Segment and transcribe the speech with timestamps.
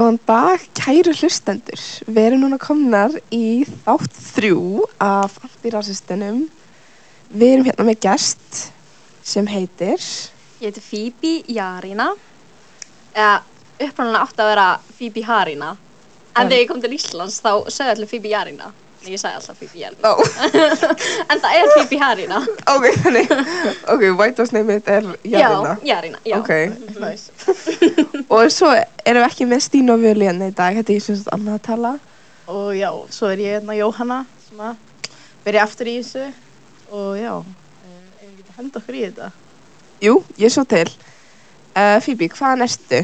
[0.00, 1.80] Góðan dag, kæru hlustendur.
[2.08, 6.38] Við erum núna komnar í þátt þrjú af antirasistinum.
[7.28, 8.62] Við erum hérna með gest
[9.28, 10.00] sem heitir...
[10.62, 12.06] Ég heiti Phoebe Jarina.
[13.12, 13.34] Eða
[13.90, 14.64] upprannulega átti að vera
[14.96, 15.68] Phoebe Harina.
[16.32, 18.72] En En- þegar ég kom til Íslands þá sögðu allir Phoebe Jarina.
[19.04, 20.08] Nei, ég sagði alltaf Phoebe Jarina.
[20.08, 20.12] Ó,
[21.34, 22.40] En það er Phoebe Harina.
[22.72, 23.36] ok, þannig,
[23.84, 25.76] ok, White House name er Jarina.
[25.84, 26.40] Já, Jarina, já.
[26.40, 26.56] Ok,
[26.96, 28.08] Nice.
[28.30, 31.32] og svo erum við ekki með Stínu og Vjöliðan í dag, þetta er sem sagt
[31.34, 31.92] annað að tala.
[32.50, 35.08] Og já, svo er ég hérna Jóhanna sem að
[35.44, 36.28] byrja aftur í þessu
[36.90, 39.30] og já, eh, ef við getum henda okkur í þetta.
[40.00, 40.86] Jú, ég svo til.
[41.70, 43.02] Uh, Phoebe, hvaðan ertu?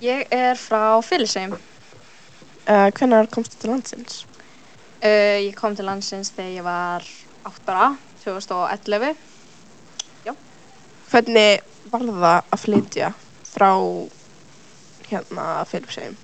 [0.00, 1.56] Ég er frá Fylisheim.
[2.68, 4.22] Uh, hvenær komstu til landsins?
[5.00, 7.10] Uh, ég kom til landsins þegar ég var
[7.48, 7.90] 8 ára,
[8.24, 9.16] 2011.
[11.10, 13.06] Hvernig var það að flytja
[13.50, 13.70] frá
[15.10, 16.16] hérna Filipsheim?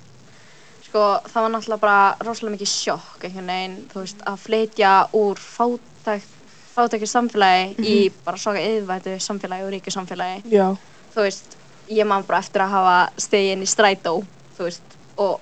[0.86, 5.40] Sko, það var náttúrulega bara rosalega mikið sjokk einhvern veginn, þú veist, að flytja úr
[5.42, 6.34] fátækt,
[6.76, 10.52] fátækju samfélagi í bara svona yðvætu samfélagi og ríku samfélagi.
[10.52, 10.68] Já.
[11.14, 11.56] Þú veist,
[11.90, 12.96] ég man bara eftir að hafa
[13.26, 14.14] stegið inn í strætó,
[14.56, 15.40] þú veist, og,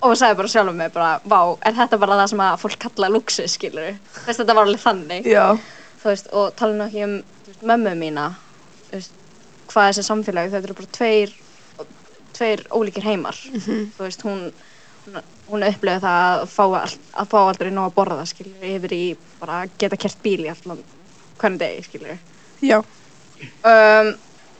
[0.00, 3.10] og sagði bara sjálfum mig bara, vá, er þetta bara það sem að fólk kalla
[3.12, 5.44] luxus, skilur Þú veist, þetta var alveg þannig, Já.
[6.02, 7.18] þú veist, og tala nú ekki um
[7.68, 8.30] mömmu mína,
[8.88, 9.14] þú veist,
[9.68, 11.36] hvað er þessi samfélagi, þetta eru bara tveir,
[12.38, 13.36] tveir ólíkir heimar.
[13.36, 14.48] Þú veist, hún
[15.08, 18.94] hún, hún upplöði það að fá, all, að fá aldrei nóg að borða, skilur, yfir
[18.94, 19.02] í
[19.40, 20.82] bara að geta kert bíl í allan
[21.38, 22.18] hvernig degi, skilur
[22.64, 22.78] Já.
[23.62, 24.12] um,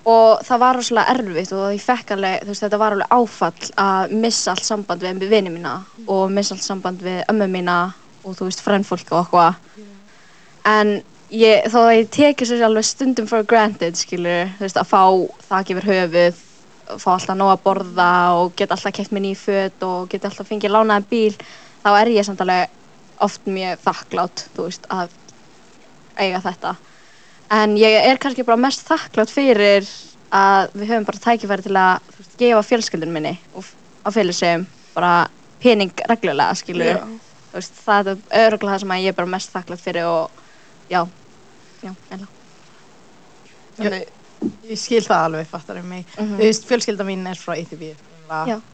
[0.08, 3.70] og það var rosalega erfitt og ég fekk alveg, þú veist, þetta var alveg áfall
[3.84, 7.78] að missa allt samband við vini mína og missa allt samband við ömmu mína
[8.24, 9.86] og þú veist, frendfólk og okkur
[10.68, 10.98] en
[11.32, 15.02] ég, þó að ég teki sér alveg stundum for granted, skilur, þú veist, að fá
[15.50, 16.44] þak yfir höfuð
[16.96, 20.48] fá alltaf nóg að borða og geta alltaf keft mér ný föt og geta alltaf
[20.48, 21.34] fengið lánaðan bíl
[21.84, 22.74] þá er ég samt alveg
[23.24, 25.14] oft mjög þakklátt, þú veist, að
[26.18, 26.74] eiga þetta.
[27.58, 29.86] En ég er kannski bara mest þakklátt fyrir
[30.34, 33.66] að við höfum bara tækifæri til að veist, gefa fjölskyldun minni og
[34.04, 35.12] á félagsegum bara
[35.62, 37.00] pening reglulega, skilur Já.
[37.48, 40.42] þú veist, það er öruglega það sem ég er bara mest þakklátt fyrir og
[40.92, 41.00] já,
[41.82, 42.28] já, eða.
[43.78, 44.12] Þannig,
[44.68, 46.04] Ég skil það alveg, fattar um mig.
[46.18, 46.36] Mhm.
[46.36, 48.04] Þú veist, fjölskylda mín er frá Íþjófið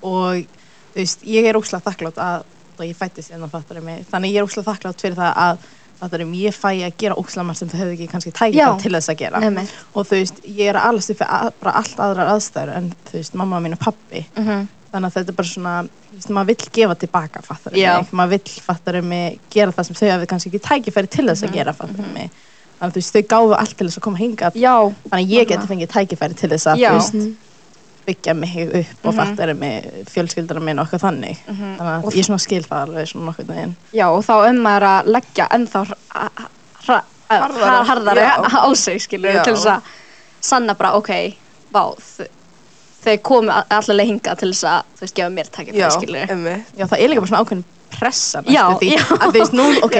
[0.02, 2.44] og þú veist, ég er óslega þakklátt að,
[2.88, 5.58] ég fættist innan fattar um mig, þannig ég er óslega þakklátt fyrir það að
[6.00, 8.92] fattar um, ég fæ að gera óslega margt sem það hefði ekki kannski tækifæri til
[8.96, 9.40] þess að gera.
[9.46, 9.74] Einmitt.
[9.94, 13.12] Og þú veist, ég er að alast upp fyrir bara allt aðrar aðstæður en þú
[13.20, 14.24] veist, mamma mín og pappi.
[14.36, 14.66] Mhm.
[14.94, 17.96] þannig að þetta er bara svona þú veist, maður vill gefa tilbaka fattar Já.
[17.98, 21.42] mig maður vill fattar mig gera það sem þau hafi kannski ekki tækifæri til þess
[21.42, 22.30] að Mhm, gera fattar mig þannig
[22.84, 24.52] að þú veist þau gáðu allt til þess að koma hingað.
[24.60, 24.74] Já,
[25.10, 27.40] þannig að ég geti fengið tækifæri til þess að veist,
[28.06, 29.16] byggja mig upp og Mhm.
[29.16, 31.36] fattar mig fjölskyldana minn og eitthvað þannig.
[31.48, 31.76] Mhm.
[31.78, 33.76] þannig að Og ég svona skil það alveg svona nokkuð veginn.
[33.92, 35.84] Já, og þá um maður að leggja ennþá
[37.88, 39.42] harðari á sig, skilur Já.
[39.44, 39.82] til þess að
[40.40, 41.10] sanna bara, ok,
[41.72, 42.28] vá þau-
[43.50, 46.26] a- allavega hingað til þess að, þú veist, gefa mér tækifæri, skilur
[46.76, 47.64] já það er líka bara svona ákveðin
[47.98, 49.02] pressa næstu Já, því já.
[49.18, 49.96] að þú veist nú, ok,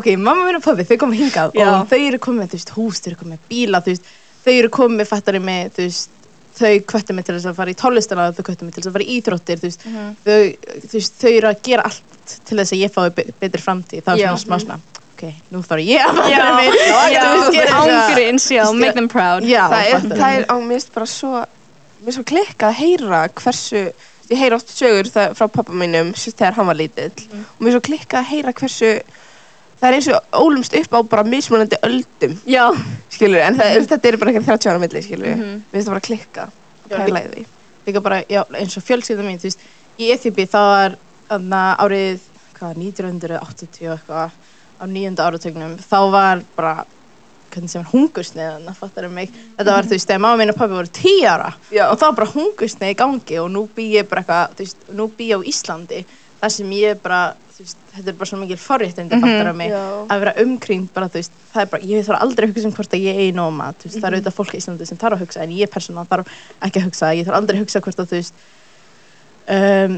[0.00, 1.68] ok, mamma minn og pabbi þau komið hingað Já.
[1.80, 4.12] og þau eru komið með, þú veist, hús, þau eru komið með bíla, þú veist,
[4.46, 6.12] þau eru komið, fattar með, þú veist,
[6.56, 8.94] þau kvöttu mig til þess að fara í tónlistana, þau kvöttu mig til þess að
[8.96, 10.12] fara í íþróttir, þú veist, Mhm.
[10.24, 10.44] þau,
[10.86, 14.02] þú veist, þau eru að gera allt til þess að ég fái be betri framtíð,
[14.06, 14.30] það er Já.
[14.30, 14.78] svona smá svona,
[15.16, 15.22] ok,
[15.52, 16.72] nú þarf ég að mig,
[17.12, 19.44] já, þú veist, ángurins, já, make them proud.
[19.44, 21.44] Já, það er, mér finnst bara svo,
[22.00, 23.84] mér er svo klikkað að heyra hversu,
[24.30, 27.12] ég heyra oft sögur það, frá pappa mínum þegar hann var lítill.
[27.12, 28.90] Og mér er svo klikkað að heyra hversu,
[29.80, 32.64] það er eins og ólumst upp á bara mismunandi öldum, Já,
[33.12, 35.52] skilur, en það, þetta er bara ekki 30 ára milli, skilur, Mhm.
[35.70, 36.50] mér finnst það bara klikkað.
[36.90, 37.46] Já, að pæla í því.
[37.86, 39.58] líka bara, já, eins og fjölskylda mín, þú veist,
[39.98, 40.96] í Eþjópi þá var
[41.30, 42.18] þarna árið,
[42.58, 44.30] hvað, 1980 og eitthvað,
[44.76, 46.84] á nýjönda áratögnum, þá var bara,
[47.56, 50.58] hvernig sem er hungursneið, þannig fattar mig, þetta var, þú veist, þegar mamma mín og
[50.60, 51.86] pabbi voru 10 ára Já.
[51.88, 54.86] og þá var bara hungursneið í gangi og nú bý ég bara eitthvað, þú veist,
[55.00, 56.04] nú bý ég á Íslandi,
[56.42, 57.20] þar sem ég bara,
[57.56, 59.72] þú veist, þetta er bara svo mikil forréttindi, Mhm, fattar mig,
[60.12, 62.74] að vera umkring bara, þú veist, það er bara, ég þarf aldrei að hugsa um
[62.76, 64.98] hvort að ég eigi nóg mat, þú veist, það er auðvitað fólk í Íslandi sem
[65.00, 66.26] þarf að hugsa, en ég persónulega þarf
[66.68, 68.34] ekki að hugsa, ég þarf aldrei að hugsa hvort að, þú veist,
[69.48, 69.96] um,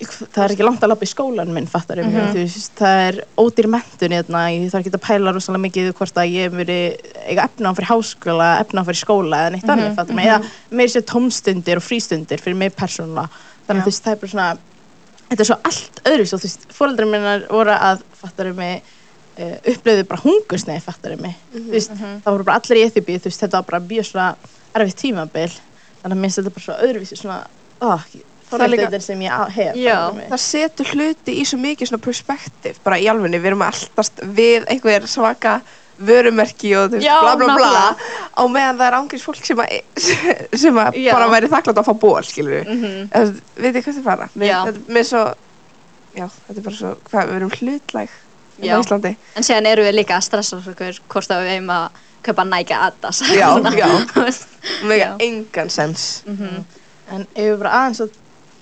[0.00, 2.32] það er ekki langt að lappa í skólan minn, fattar ég Mhm.
[2.34, 6.14] þú veist, það er ódýr mentun hérna, ég þarf ekki að pæla rosalega mikið hvort
[6.20, 6.78] að ég muni
[7.26, 10.44] eiga efna á fyrir háskóla, efna á fyrir skóla eða neitt þannig, fattar mig, eða
[10.70, 13.28] meir sér tómstundir og frístundir fyrir mig persónulega,
[13.68, 14.58] þannig að það er bara svona,
[15.30, 18.82] þetta er svo allt öðru þú veist, fóreldrar minnar voru að, fattar ég mig,
[19.40, 21.90] uh, upplöðu bara hungursneið, fattar ég mig, þú veist,
[22.24, 24.36] það voru bara allir í Eþjópi, þú veist, þetta var bara mjög svona
[24.74, 25.52] erfitt tímabil,
[26.02, 27.46] þannig að minnst þetta bara svo öðruvísi svona,
[27.80, 28.04] oh,
[28.50, 29.98] Það er tónlistir sem ég hef Já.
[30.30, 34.10] það setur hluti í svo mikið svona perspektíf bara í alvegni, við erum alltaf
[34.40, 35.60] við einhver svaka
[36.00, 37.82] vörumerki og þú veist, bla bla bla
[38.32, 39.74] á meðan það er ángriðs fólk sem, að,
[40.62, 41.12] sem að Já.
[41.12, 43.08] bara væri þakklátt að fá ból, skilur við Mhm.
[43.12, 44.28] mm veit þið hvað þið fara?
[44.40, 44.58] Já.
[44.70, 45.24] þetta, mér svo,
[46.16, 48.14] já, þetta er bara svo hvað, við erum hlutlæg
[48.60, 48.72] Já.
[48.72, 52.00] á Íslandi En síðan eru við líka að stressa okkur hvort að við eigum að
[52.22, 53.20] kaupa Nike Adidas.
[53.32, 53.48] Já,
[53.80, 53.88] já.
[54.84, 56.64] Mega engan sens Mhm.
[57.12, 58.10] En ef við bara aðeins að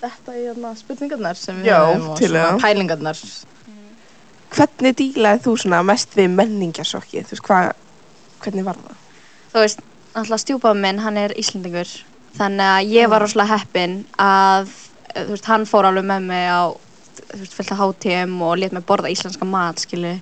[0.02, 2.60] þetta í hérna spurningarnar sem við Já, höfum og til svona það.
[2.64, 3.22] pælingarnar.
[4.54, 7.72] hvernig dílaði þú svona mest við menningarsokki, þú veist, hvað
[8.44, 8.94] hvernig var það?
[9.52, 9.82] Þú veist,
[10.14, 11.90] alltaf stjúpað minn, hann er Íslendingur.
[12.38, 14.68] Þannig að ég var rosalega heppin að,
[15.14, 16.62] eh, þú veist, hann fór alveg með mig á,
[17.28, 20.20] þú veist, fylgta HTM og let mig borða íslenska mat, skilju.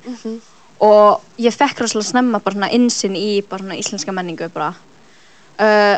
[0.80, 4.74] Og ég fekk rosalega snemma bara svona insinn í bara svona íslenska menningu bara.
[5.58, 5.96] Uh,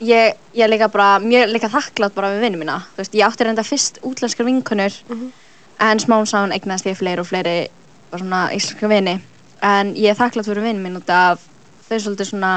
[0.00, 2.78] ég, ég er líka bara, mjög líka þakklátt bara við vinnu mína.
[2.94, 4.94] Þú veist, ég átti reynda fyrst útlenskar vinkonur
[5.78, 7.68] en smám saman eignast ég fleiri og fleiri
[8.10, 9.18] bara svona íslenska vini.
[9.62, 11.42] En ég er þakklátt fyrir vinnu mín út af
[11.88, 12.52] þau svolítið svona,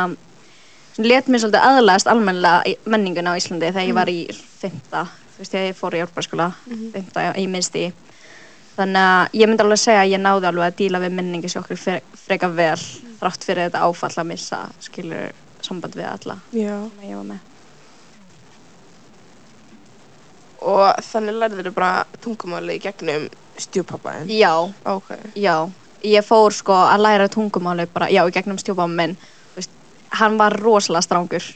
[0.96, 4.22] svona let mér svolítið aðlæðast almennilega í menninguna á Íslandi þegar ég var í
[4.62, 5.06] fymta,
[5.36, 6.50] þú veist, ég fór í árbæðskóla,
[6.94, 7.92] fymta í minnsti.
[8.76, 11.62] Þannig að ég myndi alveg segja að ég náði alveg að díla við menningi sér
[11.62, 12.78] okkur fre freka vel
[13.20, 15.34] þrátt fyrir þetta áfall að missa, skilur,
[15.68, 16.76] samband við alla Já.
[16.98, 17.48] sem ég var með.
[20.62, 23.24] og þannig lærður þau bara tungumáli í gegnum
[23.62, 24.54] stjúpappaðin Já,
[24.86, 25.56] ok, já.
[26.06, 29.16] Ég fór sko að læra tungumáli bara, já, í gegnum stjúpáma minn.
[29.54, 29.74] Þú veist,
[30.18, 31.48] hann var rosalega strángur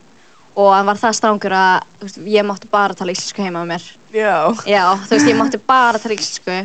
[0.55, 3.71] og hann var það strángur að þú veist, ég mátti bara tala íslensku heima með
[3.75, 3.87] mér.
[4.15, 4.35] já
[4.69, 6.59] Já, þú veist, ég mátti bara tala íslensku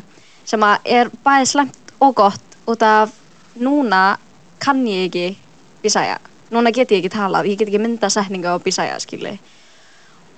[0.50, 3.12] sem að er bæði slemt og gott út af
[3.60, 4.16] núna
[4.60, 5.26] kann ég ekki
[5.82, 6.18] bísæja.
[6.50, 9.36] Núna get ég ekki talað, ég get ekki mynda setninga á bísæja, skilji.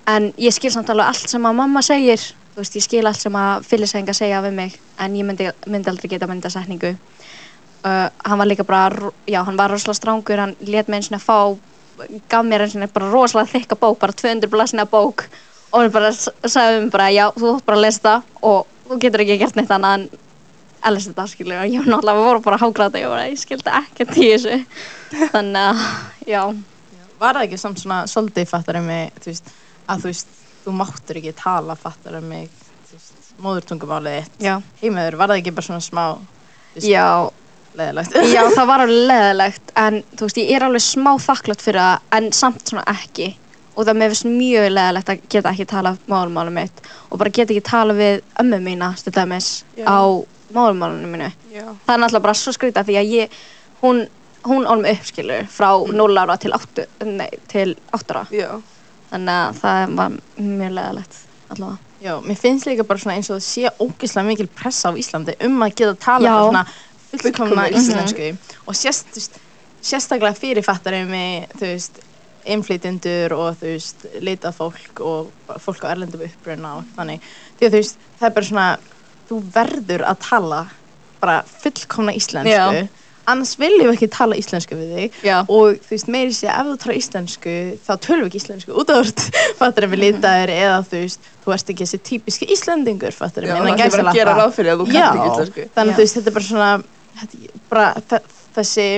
[0.08, 2.20] En ég skil samt alveg allt sem að mamma segir,
[2.52, 5.92] þú veist, ég skil allt sem að fyllisæðinga segja við mig, en ég myndi, myndi
[5.92, 6.96] aldrei geta mynda setningu.
[7.82, 11.22] Uh, hann var líka bara, já, hann var rosalega strángur, hann let mig eins og
[11.22, 11.38] fá,
[12.28, 15.26] gaf mér eins og bara rosalega þykka bók, bara 200 blasina bók
[15.72, 18.98] og hann bara sagði mér bara, já, þú þótt bara að lesa það og þú
[19.04, 20.06] getur ekki gert neitt annað en
[20.82, 24.16] þetta, skilur, og ég var náttúrulega, við vorum bara að hágráta, ég ég skildi ekkert
[24.18, 24.60] í þessu,
[25.34, 25.82] þannig að,
[26.34, 26.42] já,
[27.22, 29.50] Var það ekki samt svona svolítið fattar um mig, þú veist,
[29.86, 30.32] að þú veist,
[30.64, 32.48] þú máttur ekki tala fattar um mig,
[33.42, 34.26] móðurtungumálið
[34.80, 36.02] Heimaður, var það ekki bara svona smá,
[36.74, 37.30] veist, já,
[37.78, 38.16] leðilegt?
[38.32, 42.18] Já, það var alveg leðilegt en þú veist, ég er alveg smá þakklátt fyrir það
[42.18, 43.30] en samt svona ekki.
[43.72, 47.64] Og það finnst mjög leðilegt að geta ekki talað málumálum mitt og bara geta ekki
[47.70, 49.86] talað við ömmu mína dæmis Já.
[49.88, 50.00] á
[50.54, 51.30] málumálunum mínu.
[51.52, 53.38] Já, það er náttúrulega bara svo skrýta því að ég
[53.82, 54.04] hún,
[54.48, 55.70] hún ólum uppskilur frá
[56.02, 58.26] 0 ára til 8, nei, til 8 ára.
[58.34, 58.50] Já.
[59.12, 61.18] Þannig að það var mjög leðilegt
[61.52, 61.90] allavega.
[62.02, 65.36] Já, mér finnst líka bara svona eins og það sé ógeðslega mikil pressa á Íslandi
[65.46, 66.38] um að geta tala Já.
[66.40, 66.62] svona
[67.12, 68.30] fullkomna Fullkomna íslensku.
[68.66, 69.36] Og sérst, þú veist,
[69.82, 72.00] sérstaklega fyrirfattari með, þú veist,
[72.42, 77.28] einflýtjendur og þú veist, leitað fólk og fólk á erlendum uppruna og þannig.
[77.58, 78.66] Því að þú veist, það er bara svona,
[79.28, 80.60] þú verður að tala
[81.22, 82.88] bara fullkomna íslensku,
[83.30, 85.18] annars viljum við ekki tala íslensku við þig.
[85.22, 85.36] Já.
[85.46, 87.52] og þú veist, meiri sé ef þú talar íslensku
[87.86, 89.26] þá tölum við ekki íslensku út af þú
[89.60, 93.14] fattar við litaðir eða þú veist þú ert ekki þessi típiski íslendingur
[93.94, 95.68] bara að að kannt ekki íslensku.
[95.76, 96.70] þannig að þú veist, þetta er bara svona
[97.22, 98.24] þetta, bara þe-
[98.58, 98.88] þessi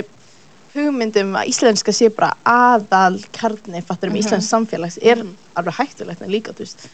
[0.74, 4.22] hugmyndum að íslenska sé bara aðal kjarni fattar við Mhm.
[4.24, 5.20] íslensk samfélags er
[5.54, 6.88] alveg hættulegt en líka þú veist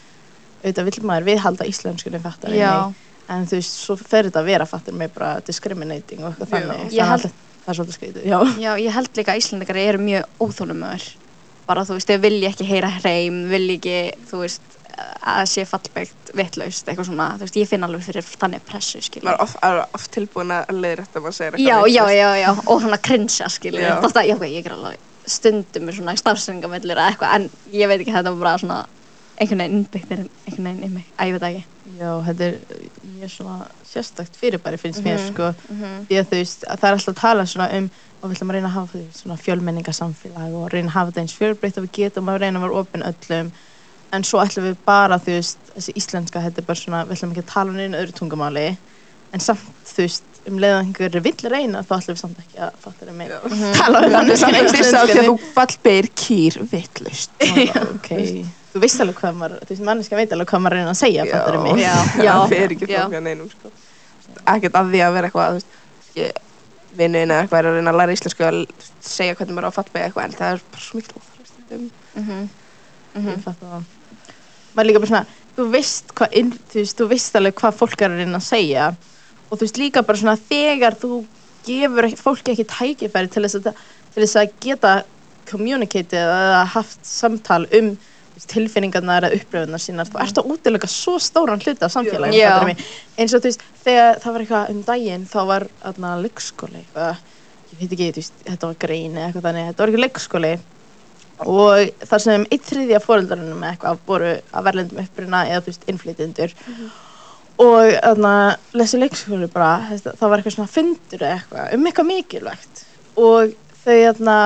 [0.63, 2.91] auðvitað vill maður viðhalda íslenskunni fattar Já.
[3.31, 6.57] En þú veist, svo fer þetta að vera fattar með bara discriminating og eitthvað Já.
[6.57, 7.25] þannig Ég Þannig að
[7.61, 11.07] það er svolítið skrítið, já Já, ég held líka að Íslandikar eru mjög óþólumöður.
[11.67, 13.97] Bara þú veist, þau vilja ekki heyra hreim, vilja ekki,
[14.31, 14.77] þú veist,
[15.21, 17.27] að það sé fallbegt, vittlaust, eitthvað svona.
[17.37, 19.27] Þú veist, ég finn alveg fyrir þannig pressu, skilja.
[19.29, 22.17] maður er oft, er oft tilbúin að leiðra þetta maður segir Já, eitthvað já, vitlaust.
[22.17, 23.85] já, já, og svona cringe, skilja.
[23.85, 23.93] Já.
[24.07, 28.01] Þetta, já, ok, ég er alveg stundum með svona starfsendingamillir eða eitthvað, en ég veit
[28.01, 28.79] ekki, þetta var bara svona
[29.39, 31.05] einhvern veginn innbyggt er einhvern veginn í mig.
[31.17, 31.65] Æ, ég veit það ekki.
[32.01, 32.55] Já, þetta er
[33.17, 36.05] mjög svona sérstakt fyrirbæri finnst mér Mhm, sko mhm.
[36.09, 37.89] því að þú veist, að það er alltaf að tala svona um
[38.21, 41.21] og við ætlum að reyna að hafa því svona fjölmenningarsamfélag og reyna að hafa þetta
[41.21, 43.51] eins fjölbreytt og við getum að reyna að vera opinn öllum
[44.11, 47.33] en svo ætlum við bara, þú veist, þessi íslenska þetta er bara svona, við ætlum
[47.33, 48.67] ekki að tala um einu öðru tungumáli
[49.31, 52.63] en samt, þú veist, um leið að einhver vill reyna þá ætlum við samt ekki
[52.65, 53.37] að fatta það Já.
[53.77, 57.45] tala um Þannig samt að að að þú fallbeir kýr vittlust
[57.95, 58.11] ok,
[58.71, 61.25] þú veist alveg hvað maður, þú veist, manneska veit alveg hvað maður reyna að segja,
[61.31, 61.81] fattar mig.
[61.81, 61.95] Já.
[62.21, 63.73] já, það fer ekki fólk að neinum sko.
[64.55, 65.75] ekkert að því að vera eitthvað þú veist,
[66.21, 66.41] ég,
[67.01, 68.61] vinnuinn eða eitthvað er að reyna að læra íslensku að
[69.11, 71.91] segja hvernig maður á að fallbeig eitthvað en það er bara svo mikil óþarf stundum
[73.11, 73.85] Mhm, ég fatt það.
[74.75, 75.25] Maður líka bara svona,
[75.55, 78.39] þú þú veist hvað, inn, þú veist, þú veist alveg hvað fólk er að reyna
[78.39, 78.85] að segja
[79.51, 81.23] og þú veist líka bara svona þegar þú
[81.67, 83.81] gefur fólki ekki tækifæri til þess að,
[84.13, 84.93] til þess að geta
[85.49, 88.10] communicated eða haft samtal um þú
[88.49, 92.83] tilfinningarnar eða upplöfunar sínar, þú ert að útilega svo stóran hluta af samfélaginu, mig?
[93.17, 97.21] eins og þú veist, þegar það var eitthvað um daginn þá var aðna leikskóli eitthvað,
[97.71, 100.53] ég veit ekki, veist, þetta var grein eða eitthvað þannig, þetta var ekki leikskóli.
[101.41, 105.87] Og þar sem eitt þriðja fóreldarinn með eitthvað voru að verðlendum uppruna eða þú veist,
[105.89, 106.53] innflytjendur.
[107.61, 108.33] Og þarna,
[108.73, 112.83] þessi leikskóli bara, þetta, það var eitthvað svona fundur eitthvað um eitthvað mikilvægt.
[113.17, 114.37] Og þau, þarna,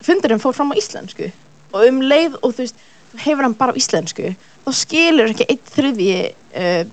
[0.00, 1.28] fundurinn fór fram á íslensku.
[1.74, 2.80] Og um leið og þú veist,
[3.18, 4.34] hefur hann bara á íslensku
[4.66, 6.84] þá skilur ekki eitt þriðji uh,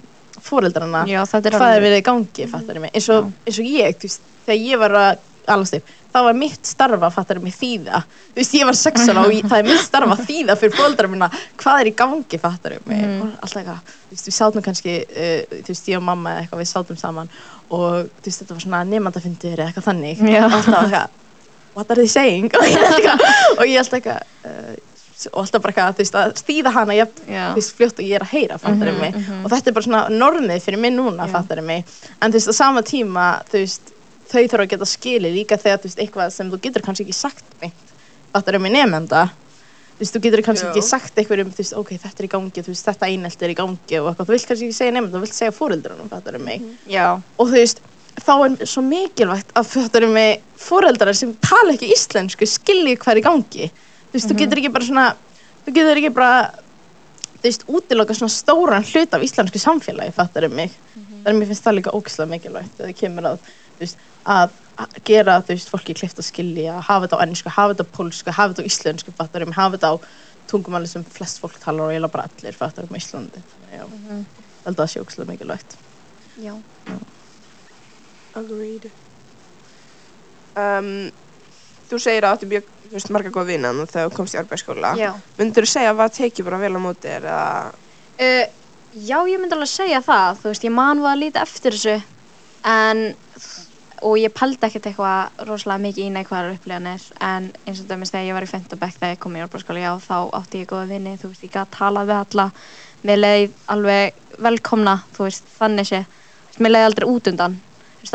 [1.28, 2.48] þetta er hvað er alveg- verið í gangi,
[2.96, 5.24] eins og, eins og ég, veist, þegar ég var að
[5.78, 8.02] upp, þá var mitt starfa fattar mig þýða,
[8.34, 11.30] þú veist, ég var sexan og það er mitt starfa þýða fyrir fóldra mína.
[11.62, 13.04] Hvað er í gangi, fattar mig?
[13.22, 16.42] Og alltaf eitthvað, þú veist, við sátum kannski uh, þú veist, ég og mamma eða
[16.46, 17.32] eitthvað, við sátum saman
[17.70, 21.10] og þú veist, þetta var svona nefndafundir eða eitthvað þannig, alltaf eitthvað
[21.78, 22.52] what are they saying,
[23.60, 24.76] og ég alltaf eitthvað uh,
[25.34, 27.08] og alltaf bara eitthvað, þú veist, að þýða hana Já.
[27.26, 29.46] þú veist, fljótt og ég er að heyra, fattar Mhm, mig mhm.
[29.46, 31.32] og þetta er bara svona normið fyrir mig núna, Já.
[31.32, 31.86] fattar mig
[32.22, 33.82] en þú veist, á sama tíma, þú veist
[34.28, 37.18] þau þurfa að geta skilið líka þegar, þú veist, eitthvað sem þú getur kannski ekki
[37.18, 37.74] sagt meint
[38.34, 39.26] fattar mig nefnda
[39.98, 40.72] þú veist, þú getur kannski Já.
[40.76, 43.42] ekki sagt eitthvað um, þú veist, ok, þetta er í gangi, þú veist, þetta einelt
[43.42, 46.10] er í gangi og eitthvað, þú vilt kannski ekki segja nefnda, þú vilt segja fóreldrunum,
[46.12, 47.82] fattar mig Já, og þú veist,
[48.18, 53.22] þá er svo mikilvægt að fattar mig fóreldrar sem tala ekki íslensku skilji hvað er
[53.22, 53.72] í gangi
[54.12, 55.08] þú veist, þú getur ekki bara svona
[55.66, 56.52] þú getur ekki bara
[57.38, 60.72] þú veist, útiloka svona stóran hlut af íslensku samfélagi, fattar mig?
[61.24, 63.38] Þar mér finnst það líka ógislega mikilvægt þegar það kemur að,
[63.78, 67.50] þú veist, að að gera, þú veist, fólki kleift að skilja hafa þetta á ennsku,
[67.50, 69.96] hafa þetta á pólsku, hafa þetta á íslensku fattar mig, hafa þetta á
[70.48, 74.20] tungumáli sem flest fólk talar og eiginlega bara allir fattar á Íslandi, þannig já, Mhm.
[74.22, 75.76] ég held að það sé ógislega mikilvægt.
[76.46, 76.54] Já.
[78.38, 78.92] Agreed.
[80.58, 81.12] Um,
[81.90, 84.94] þú segir að áttu mjög, þú veist, marga góða vinnan þegar þú komst í arbeidsskóla.
[85.00, 85.12] Já.
[85.40, 87.76] Myndur þú segja að það tekið bara vel á móti þér eða...
[88.18, 88.44] Uh,
[88.94, 91.96] já, ég myndi alveg segja það, þú veist, ég man var að líta eftir þessu,
[92.68, 93.04] en,
[94.08, 98.28] og ég pældi ekkert eitthvað rosalega mikið í neikvæðar upplifanir, en eins og dæmis þegar
[98.30, 101.16] ég var í Fentabæk þegar ég kom í árbúrskóla, já, þá átti ég góða vinni,
[101.22, 102.50] þú veist, ég gæti talað við alla,
[103.08, 106.04] mér leið alveg velkomna, þú veist, þannig sé,
[106.58, 107.60] mér leið aldrei út undan,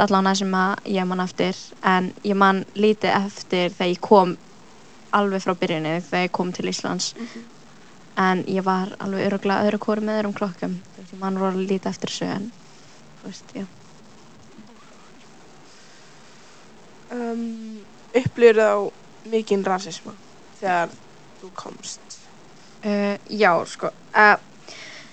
[0.02, 0.54] allan það sem
[0.88, 4.34] ég man eftir, en ég man lítið eftir þegar ég kom
[5.12, 7.12] alveg frá byrjunni, þegar ég kom til Íslands,
[8.20, 10.80] en ég var alveg öruglega öðru kóru með öðrum klokkum
[11.12, 12.48] ég mann voru að líta eftir þessu en
[13.20, 13.64] þú veist, já.
[17.12, 17.82] Um,
[18.16, 20.14] upplýður þá mikinn rasisma
[20.60, 20.94] þegar
[21.42, 22.16] þú komst?
[22.86, 24.38] uh, já, sko uh,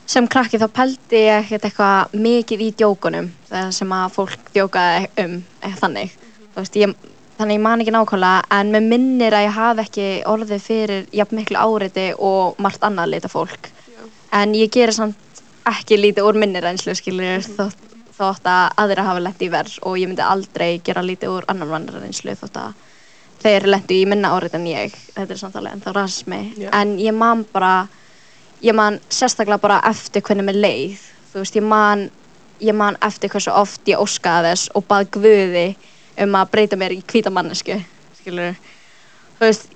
[0.09, 3.27] sem krakki þá pældi ég ekkert eitthvað mikið í djókunum
[3.75, 6.15] sem að fólk djókaði um eitthvað þannig.
[6.39, 6.95] Þú veist, ég,
[7.39, 11.39] þannig ég man ekki nákvæmlega en með minnir að ég hafi ekki orðið fyrir jafn
[11.39, 13.69] miklu áreiti og margt annað leita fólk.
[13.87, 14.01] Já.
[14.41, 17.85] en ég gerir samt ekki lítið úr minnir einslu skilur þótt,
[18.17, 21.71] þótt að aðra hafa lent í verð og ég myndi aldrei gera lítið úr annar
[21.71, 22.85] mannar einslu þótt að
[23.39, 24.95] þeir lendu í minna árið en ég.
[25.15, 26.69] Þetta er samtalið en þá rasismi Já.
[26.75, 27.87] en ég man bara
[28.61, 31.05] ég man sérstaklega bara eftir hvernig mér leið.
[31.31, 32.09] Þú veist, ég man
[32.59, 35.67] ég man eftir hversu oft ég óskaði þess og bað Guði
[36.25, 37.77] um að breyta mér í hvíta mannesku
[38.19, 38.57] skilur
[39.39, 39.69] þú veist,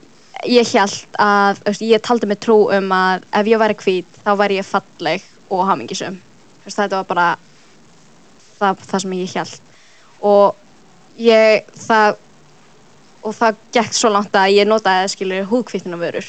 [0.49, 4.19] ég held að þú veist, ég taldi mig trú um að ef ég væri hvít
[4.25, 7.29] þá væri ég falleg og hamingisum þú veist, þetta var bara
[8.59, 9.57] það, það sem ég held
[10.23, 12.21] og ég það
[13.23, 16.27] og það gekk svo langt að ég notaði skilur húðkvítinu vörur.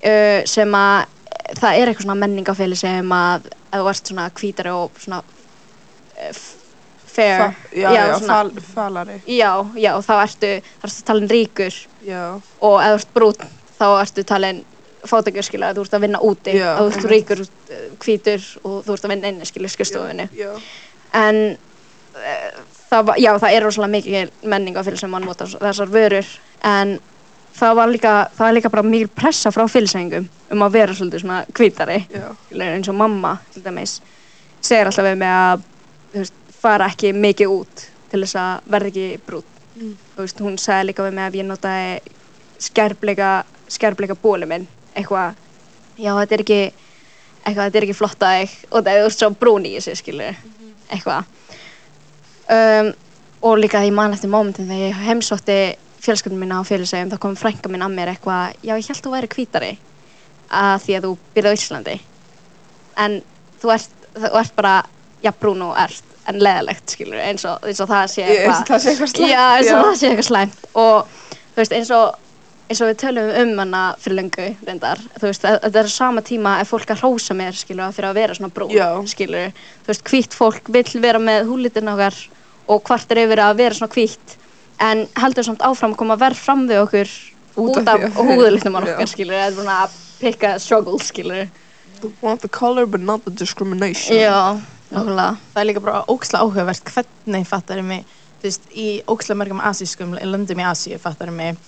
[0.00, 1.08] Uh, sem að
[1.60, 6.42] það er eitthvað svona menningaféli sem að ef þú ert svona hvítari og svona uh,
[7.10, 7.38] fair.
[7.38, 9.20] Fa já, já, svona, fal falari.
[9.26, 11.78] já, já, þá ertu þá ertu talin ríkur.
[12.06, 12.24] Já,
[12.60, 13.48] og ef þú ert brún
[13.80, 14.64] þá ertu talin
[15.10, 16.56] fátekur skilja, þú ert að vinna úti.
[16.56, 16.70] Já.
[16.74, 20.28] ef þú ert ríkur, uh, hvítur og þú ert að vinna inni skilja skrifstofunni.
[20.38, 20.50] Já,
[21.20, 21.40] en
[22.16, 22.50] uh,
[22.90, 26.34] það, já, það er rosalega mikið menningafél sem að nota þessar vörur.
[26.66, 26.98] En
[27.56, 31.24] það var líka, það var líka bara mikil pressa frá fylgsengum um að vera svolítið
[31.24, 31.98] svona hvítari.
[32.12, 32.28] Já,
[32.66, 33.98] eins og mamma til dæmis
[34.60, 35.68] segir alltaf við mig að
[36.60, 39.48] fara ekki mikið út til þess að verða ekki brún
[39.80, 39.96] Mm.
[40.12, 42.14] þú veist, hún sagði líka við mig að ég notaði
[42.60, 43.28] skærbleika
[43.70, 44.66] skærbleika bóli minn.
[44.92, 45.38] Eitthvað,
[45.96, 49.06] já þetta er ekki eitthvað, þetta er ekki flott að þig og það er þú
[49.06, 50.40] veist svo brún í þessu skilur
[50.90, 51.30] eitthvað.
[52.50, 52.90] Um,
[53.46, 55.58] og líka ég man eftir momentin þegar ég heimsótti
[56.02, 59.14] fjölskyldum mína á félagsegum þá kom frænka mín að mér eitthvað já ég held þú
[59.14, 59.72] væri hvítari
[60.50, 61.96] að því að þú byrði á Íslandi.
[63.00, 63.20] En
[63.62, 64.74] þú ert, þú ert bara
[65.24, 69.70] já, brún og ert en leðilegt, skilur, eins og, eins og það sé eitthvað eins
[69.72, 71.06] og það sé eitthvað slæmt og
[71.54, 72.18] þú veist, eins og
[72.70, 75.92] eins og við tölum um hana fyrir löngu reyndar, þú veist, að- þetta er á
[75.96, 78.86] sama tíma ef fólk að hrósa mér, skilur, fyrir að vera svona brún, Já.
[79.10, 79.50] skilur,
[79.82, 82.14] þú veist, hvítt fólk vill vera með húlitin okkar
[82.68, 84.36] og hvart er yfir að vera svona hvítt
[84.80, 87.10] en heldur samt áfram að koma verð fram við okkur
[87.56, 88.80] Út út af að- húðlitum Já.
[88.94, 91.48] okkar, skilur, er svona að pikka struggle, skilur.
[92.22, 94.16] Want the color but not the discrimination.
[94.16, 94.56] Já,
[94.90, 95.36] nákvæmlega.
[95.54, 98.04] Það er líka bara óksla áhugavert hvernig fattar ég mig,
[98.40, 101.58] þú veist, í óksla mörgum asískum löndum í Asíu fattar ég mig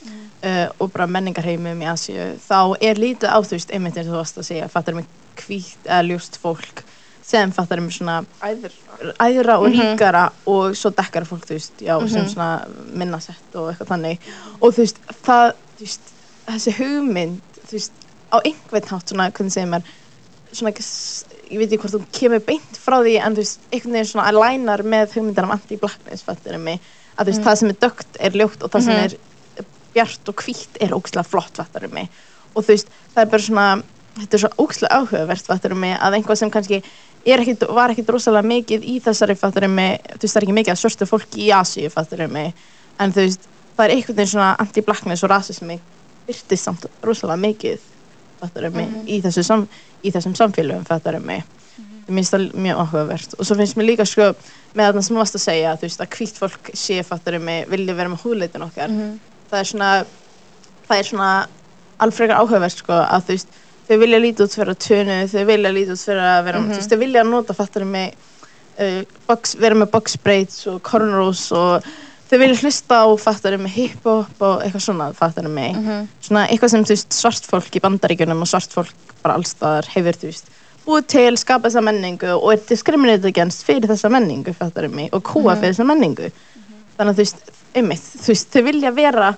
[0.45, 4.14] uh, og bara menningarheimum í Asíu, þá er lítið á þú veist, einmitt eins og
[4.17, 5.09] þú varst að segja, fattar ég mig
[5.47, 6.83] hvítt eða ljóst fólk
[7.23, 8.73] sem fattar ég mig svona Æður.
[9.23, 9.76] æðra og Mhm.
[9.79, 12.33] ríkara og svo dekkara fólk, þú veist, já, sem Mhm.
[12.35, 14.19] svona minnasett og eitthvað þannig
[14.61, 16.12] og þú veist, það, þú veist,
[16.49, 17.93] þessi hugmynd, þú veist,
[18.33, 19.85] á einhvern hátt svona, hvernig segir maður
[20.52, 20.73] svona,
[21.52, 24.26] ég veit ekki hvort þú kemur beint frá því en þú veist, einhvern veginn svona
[24.32, 26.80] alignar með hugmyndar af anti-blackness, fattir mig
[27.18, 27.47] að þú veist, Mm.
[27.47, 29.04] það sem er dögt er ljótt og það sem Mhm.
[29.04, 32.09] er bjart og hvítt er ógslag flott, fattar mig
[32.56, 33.82] og þú veist, það er bara svona
[34.18, 36.82] þetta er svo ógslag áhugavert, fattar mig að einhvað sem kannski
[37.26, 40.73] ekkit, var ekkit rosalega mikið í þessari, fattar mig þú veist, það er ekki mikið
[40.73, 42.54] að svörstu fólki í Asíu, fattar mig
[42.99, 43.40] en þú veist,
[43.76, 45.80] það er einhvern veginn svona anti-blackness og rasismi
[46.26, 47.78] byrtist samt rosalega mikið
[48.42, 49.06] fattar mig, Mhm.
[49.08, 49.66] í, þessu sam,
[50.04, 51.44] í þessum samfélögum, fattar mig
[52.08, 54.25] Mér finnst það mjög áhugavert og svo finnst mér líka sko
[54.75, 57.68] með þarna sem þú varst að segja þú veist að hvítt fólk sé fattar mig
[57.70, 59.18] vilja vera með húðleitin okkar Mhm.
[59.50, 59.90] það er svona
[60.88, 61.46] það er svona
[62.00, 63.49] alfrekar áhugavert sko að þú veist
[63.88, 66.70] þau vilja lítið út fyrir að tönu þau vilja lítið út fyrir að vera Mhm.
[66.70, 68.14] þú veist þau vilja nota fattar mig
[68.80, 71.84] uh, box, vera með box braids og cornrows og
[72.33, 76.09] þau vilja hlusta á fattar mig hip-hop og eitthvað svona fattar mig Mhm.
[76.25, 80.49] svona eitthvað sem veist svart fólk í bandaríkjunum og svart fólk bara allstaðar hefur veist
[80.87, 85.23] búið til, skapa þessa menningu og er discriminated against fyrir þessa menningu fattar mig og
[85.23, 85.61] kúa Mhm.
[85.61, 86.33] fyrir þessa menningu
[86.99, 87.37] þannig að þú veist,
[87.75, 89.37] einmitt þú veist, þau vilja vera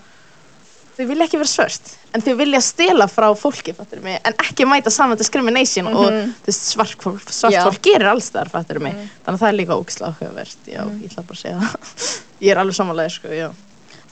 [0.97, 4.65] þau vilja ekki vera svört en þau vilja stela frá fólki fattar mig, en ekki
[4.65, 6.35] mæta saman discrimination og Mhm.
[6.45, 9.09] þú veist, svart fólk, svart fólk gerir allstaðar fattar mig, Mhm.
[9.27, 11.01] þannig að það er líka ógislega áhugavert já, Mhm.
[11.03, 13.29] ég ætla bara að segja það ég er alveg samanlega, sko,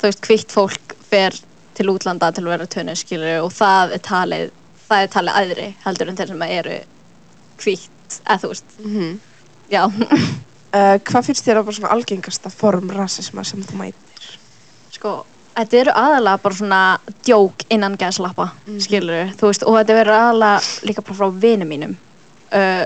[0.00, 1.36] þú veist, hvitt fólk fer
[1.76, 4.50] til útlanda til að vera tönu, skilur, og það er talið,
[4.88, 6.78] það er talið aðri heldur en þeir sem eru
[7.62, 9.12] hvitt, eða þú veist, Mm
[9.72, 9.84] já.
[9.88, 14.26] Uh, hvað finnst þér að bara svona algengasta form rasisma sem þú mætir?
[14.92, 15.12] sko,
[15.56, 16.80] þetta eru aðalega bara svona
[17.24, 18.80] djók innan gæðslappa, Mhm.
[18.84, 21.94] skilur, þú veist, og þetta verður aðalega líka bara frá vinum mínum
[22.52, 22.84] uh,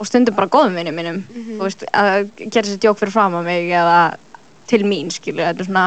[0.00, 1.58] og stundum bara góðum vinum mínum, Mhm.
[1.58, 3.98] þú veist, að gera sér djók fyrir fram á mig eða
[4.72, 5.86] til mín, skilur, þetta er svona,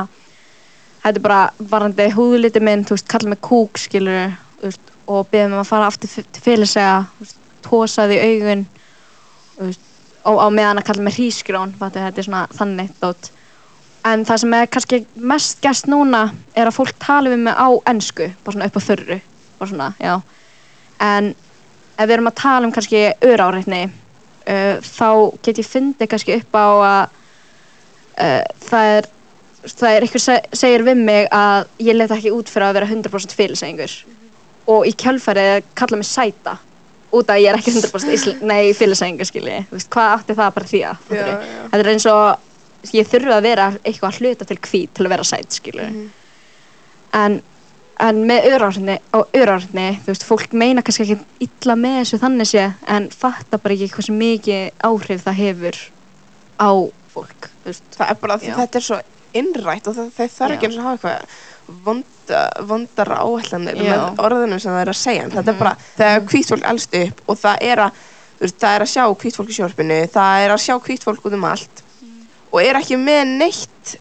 [1.03, 5.55] þetta er bara varandi húðliti minn, þú veist, kalla mig kúk, skilur, veist, og beðum
[5.55, 7.31] mig að fara aftur til félagsega,
[7.65, 8.65] tósaði í augun,
[9.61, 9.87] veist,
[10.25, 13.31] og á meðan að kalla mig hrísgrón, þetta er svona þannig dót.
[14.05, 17.69] En það sem er kannski mest gæst núna er að fólk tala við mig á
[17.89, 19.19] ennsku, bara svona upp á þörru,
[19.59, 20.15] bara svona, já.
[21.01, 21.31] En
[21.95, 25.09] ef við erum að tala um kannski öráreitni, uh, þá
[25.45, 27.21] get ég fyndið kannski upp á að
[28.15, 29.07] það er,
[29.65, 32.89] það er eitthvað se segir við mig að ég let ekki út fyrir að vera
[32.91, 33.95] 100% félagsæðingur
[34.75, 36.57] og í kjölfærið kalla mig sæta
[37.15, 40.53] út að ég er ekki 100% ísl- nei, félagsæðingur skilji, þú veist, hvað átti það
[40.59, 44.57] bara því að, þetta er eins og ég þurfi að vera eitthvað að hluta til
[44.69, 46.07] hvít til að vera sæt, skilur Mhm.
[47.15, 47.37] en,
[48.03, 52.49] en með öðrárni og öðrárni, þú veist, fólk meina kannski ekki illa með þessu þannig
[52.51, 55.79] sé en fatta bara ekki hversu mikið áhrif það hefur
[56.59, 56.69] á
[57.15, 58.55] fólk, veist Það er bara að Já.
[58.61, 58.99] þetta er svo
[59.35, 63.87] innrætt og það, það þarf ekki eins og hafa eitthvað vonda, vondar áætlanir Já.
[63.89, 65.23] með orðinu sem það er að segja.
[65.25, 65.59] En Þetta er Mhm.
[65.59, 67.91] bara þegar hvít fólk elst upp og það er að,
[68.39, 71.25] veist, það er að sjá hvít fólk í sjórfinu, það er að sjá hvít fólk
[71.25, 71.81] út um allt
[72.53, 73.95] og er ekki með neitt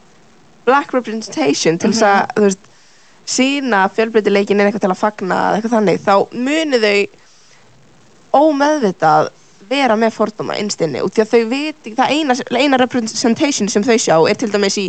[0.65, 2.59] black representation til þess að, þú veist,
[3.25, 7.07] sína fjölbreytileikin er eitthvað til að fagna eða eitthvað þannig, þá munu þau
[8.35, 9.29] ómeðvitað
[9.69, 13.97] vera með fordóma innstinni og því að þau viti, það eina, eina representation sem þau
[14.01, 14.85] sjá er til dæmis í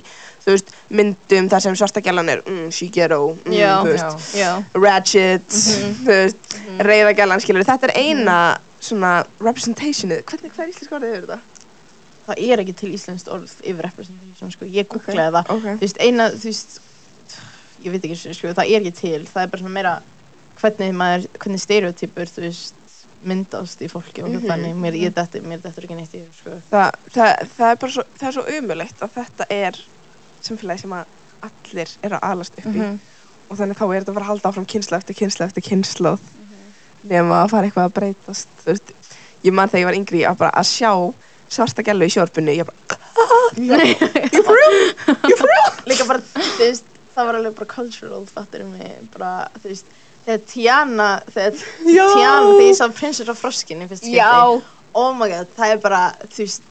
[0.46, 6.06] veist, myndum þar sem svarta gælan er mm, ghetto, mm, ratchet, Mhm.
[6.06, 8.38] mm reyða gælan, skilur, þetta er eina
[8.80, 11.40] svona representationið, hvernig, hvað er íslensk orðið yfir þetta?
[12.26, 15.50] það er ekki til íslenskt orð yfir representation sko, ég googlaði það.
[15.54, 16.80] Ok, þú veist, eina, veist
[17.84, 19.20] ég veit ekki, sko, það er ekki til.
[19.30, 19.94] Það er bara svona meira
[20.60, 22.75] hvernig maður, hvernig stereotypur, þú veist
[23.24, 26.50] myndast í fólki og mm þannig mér, detti, mér dettur ekki neitt yfir, sko.
[26.70, 29.74] Það, það, það er bara svo, það er svo umulegt að þetta er
[30.46, 31.04] samfélagi sem að
[31.46, 32.68] allir eru að alast upp í.
[32.78, 32.96] Mhm.
[33.46, 36.12] og þannig þá er þetta bara að halda áfram kynsla eftir kynsla eftir kynsla
[37.06, 38.88] nema að fara eitthvað að breytast veist,
[39.46, 40.90] ég man þegar ég var yngri að bara að sjá
[41.48, 42.76] svarta gælu í sjórpunni, ég bara,
[45.86, 49.86] líka bara, þú veist, það var alveg bara cultural, fattur mig, bara, þú veist,
[50.26, 51.60] þegar Tiana, þegar.
[51.84, 54.32] Tiana, þegar ég sá Princess of Froskin í fyrst skipti, Já.
[54.96, 56.66] oh my god, það er bara, þú veist,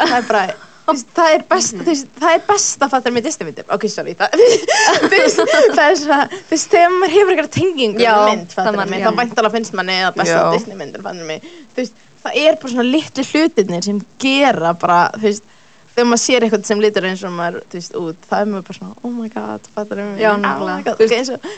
[0.00, 0.42] það er bara,
[0.88, 4.16] þú veist, það er best, þú veist, það er besta fattur mig Disney-myndir, ok, sorry,
[4.18, 4.36] það,
[5.04, 8.70] þú veist, það er svona, þú veist, þegar maður hefur eitthvað tengingu við mynd, það
[8.70, 10.44] fattur mig, þá væntalega finnst manni að besta Já.
[10.56, 15.28] Disney-myndir, fattur mig, þú veist, það er bara svona litlu hlutirnir sem gera bara, þú
[15.28, 15.56] veist,
[15.94, 18.66] þegar maður sér eitthvað sem lítur eins og maður, þú veist, út, það er maður
[18.70, 20.90] bara svona, oh my god, fattur mig, Já, oh my nákvæmlega.
[20.96, 20.98] og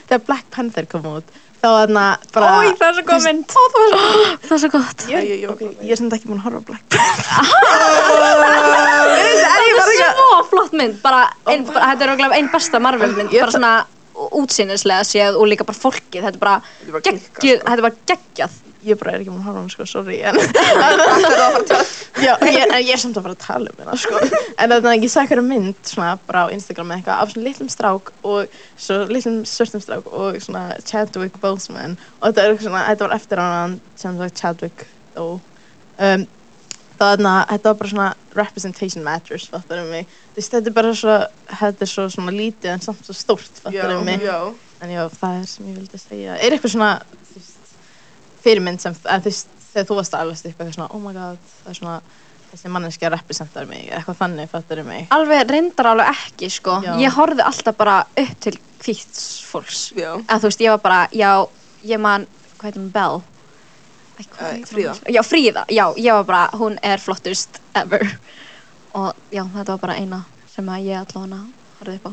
[0.08, 1.26] þegar Black Panther kom út,
[1.62, 3.44] þá var þarna bara, Ói, það er svo góð mynd.
[3.52, 4.00] Ó, það var svo
[4.48, 5.04] Það er svo gott.
[5.12, 7.22] Ég, ég- ok, ég er sem þetta ekki búin að horfa á Black Panther.
[9.42, 13.30] Það er svo flott mynd, bara, ein, bara þetta er okkur einn besta Marvel mynd,
[13.34, 13.72] Ég- bara svona
[14.38, 17.86] útsýnislega séð og líka bara fólkið, þetta er bara Þetta er bara geggjað, klikkað, þetta
[17.86, 18.58] bara geggjað.
[18.82, 20.38] Ég bara er ekki búin að horfa hann, sko, sorry, en...
[22.26, 24.18] Já, ég, en ég er samt að fara að tala um hérna, sko.
[24.56, 27.46] En þannig að ég sagði hverju mynd, svona, bara á Instagram eða eitthvað, af svona
[27.46, 32.84] litlum strák og svo litlum svörtum strák og svona Chadwick Boseman og þetta er svona,
[32.90, 35.26] þetta var eftir hann sem sagt Chadwick dó.
[36.02, 36.26] Um,
[36.98, 40.10] þá þarna, þetta var bara svona representation matters, fattar um mig.
[40.36, 41.16] Þetta er bara svo,
[41.50, 44.22] þetta er svo svona lítið en samt svo stórt, fattar um mig.
[44.82, 46.36] En já, það er sem ég vildi segja.
[46.38, 46.92] Er eitthvað svona,
[48.44, 51.14] fyrirmynd sem, en þú veist, þegar þú varst að alast upp eitthvað svona, oh my
[51.16, 51.96] god, það er svona,
[52.52, 55.06] þessi manneskja representar mig, eitthvað þannig, fattar mig.
[55.16, 56.78] Alveg reyndar alveg ekki, sko.
[56.84, 56.92] Já.
[57.00, 59.84] Ég horfði alltaf bara upp til hvíts fólks.
[59.96, 61.30] Að þú veist, ég var bara, já,
[61.88, 62.26] ég man,
[62.58, 63.22] hvað heitir hún, Belle?
[64.22, 64.66] Æ?
[64.68, 64.92] Fríða.
[65.10, 68.04] Já, Fríða, já, ég var bara, hún er flottust ever.
[68.98, 70.20] Og já, þetta var bara eina
[70.52, 71.40] sem að ég allavega
[71.78, 72.12] horfði upp á.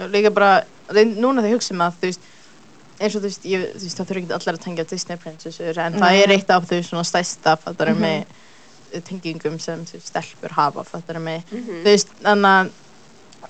[0.00, 0.50] Já, líka bara,
[0.90, 2.28] reyn, núna þegar ég hugsa um að, þú veist,
[3.00, 5.80] eins og þú veist, ég, þú veist, það þurfa ekki allar að tengja Disney prinsessur,
[5.80, 8.26] en það er eitt af þau svona stærsta, fattar mig,
[9.08, 11.44] tengingum sem þú veist, stelpur hafa, fattar mig.
[11.50, 12.72] Þú veist, þannig að,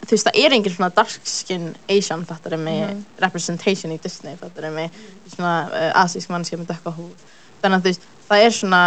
[0.05, 4.71] þú veist, það er engin svona dark skin Asian, fattar mig, representation í Disney, fattar
[4.75, 4.95] mig,
[5.35, 7.27] svona uh, asísk mannskja með dökka húð.
[7.63, 8.85] Þannig að þú veist, það er svona,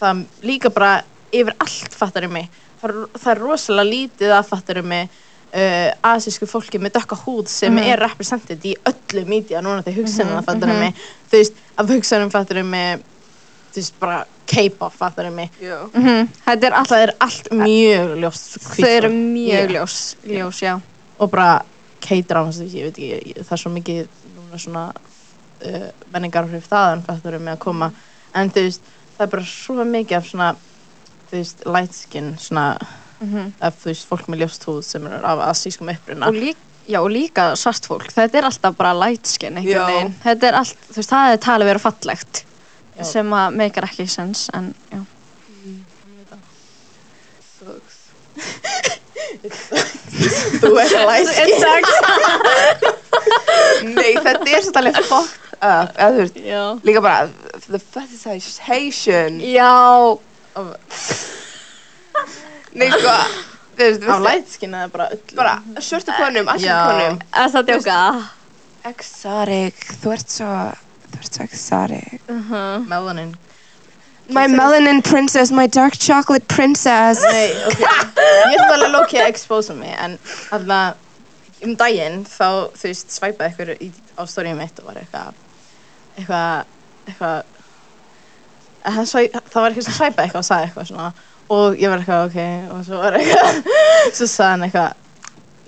[0.00, 0.94] það líka bara
[1.30, 2.50] yfir allt, fattar mig,
[2.82, 5.22] það, það er rosalega lítið að, fattar mig,
[5.56, 10.38] uh, asísku fólki með dökka húð sem er represented í öllu mídía núna þegar hugsanum
[10.38, 11.04] það fattar mig.
[11.30, 13.04] þú veist, af hugsanum fattar mig
[13.72, 15.50] þú veist, bara K-pop fattar mig.
[15.60, 15.80] Já.
[15.92, 20.76] Mm Þetta er það er allt mjög ljóst þau eru hvít- mjög ljós, ljós, já.
[21.18, 21.62] og bara
[22.00, 24.84] K-dramas, ég veit ekki það er svo mikið núna svona
[25.66, 27.90] uh, menningar hrif þaðan fattar mig að koma.
[28.36, 28.82] En þú veist,
[29.16, 30.52] það er bara svo mikið af svona
[31.30, 32.68] þú veist, light skin svona
[33.60, 36.56] af þú veist, fólk með ljóst húð sem er af asískum uppruna Og, lík,
[36.88, 39.56] já, og líka svart fólk, þetta er alltaf bara light skin.
[39.56, 42.34] Þetta er allt, þú veist, það er talið vera fallegt.
[42.96, 43.04] Já.
[43.04, 45.00] Sem að meikar ekki sens, en já.
[50.60, 51.50] þú er light skin
[53.96, 56.28] Nei, þetta er svolítið alveg fucked up, eða
[56.84, 57.28] líka bara,
[57.68, 59.40] the fetishization.
[59.40, 59.72] Já.
[62.76, 63.14] Nei, sko,
[63.76, 66.76] þú veist, á við light skin eða bara öll bara svörtu konum, Já.
[66.90, 67.18] konum.
[67.32, 68.00] Er það djóka?
[68.86, 70.52] Exotic, þú ert svo,
[71.06, 72.30] þú ert svo exotic.
[72.92, 73.34] melanin
[74.28, 77.22] My melanin princess, my dark chocolate princess.
[77.22, 80.16] Nei, ok, ég ætla alveg lókið að expósa mig en
[80.50, 80.96] alltaf
[81.64, 85.38] um daginn þá þú veist svæpaði ykkur í, á stóriðum mitt og var eitthvað
[86.16, 86.66] eitthvað
[87.06, 87.38] eitthvað
[88.86, 91.08] að það var eitthvað sem svæpaði eitthvað og sagði eitthvað svona
[91.52, 92.38] og ég var eitthvað ok
[92.74, 93.52] og svo var eitthvað
[94.16, 94.90] svo sagði hann eitthvað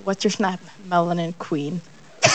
[0.09, 1.77] what's your snap melanin queen?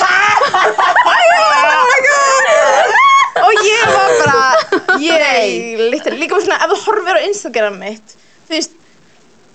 [3.43, 4.41] Og ég var bara
[5.01, 8.07] ég, literally, líka bara svona ef þú horfir á Instagram mitt
[8.47, 8.73] þú veist,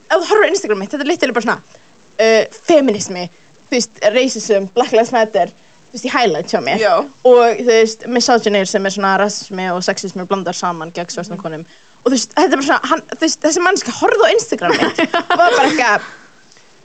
[0.08, 3.24] ef þú horfir á Instagram mitt þetta er literally bara svona uh, feminismi,
[3.68, 5.48] þú veist, racism Black Lives Matter,
[5.88, 6.78] þú veist, í highlight hjá mér.
[6.82, 6.94] Já.
[7.06, 11.64] og þú veist, misogyny sem er svona rasismi og sexismi blandar saman gegn svartum konum
[12.02, 14.76] og þú veist, þetta er bara svona hann, þú veist, þessi mannska horfði á Instagram
[14.78, 16.08] mitt og var bara eitthvað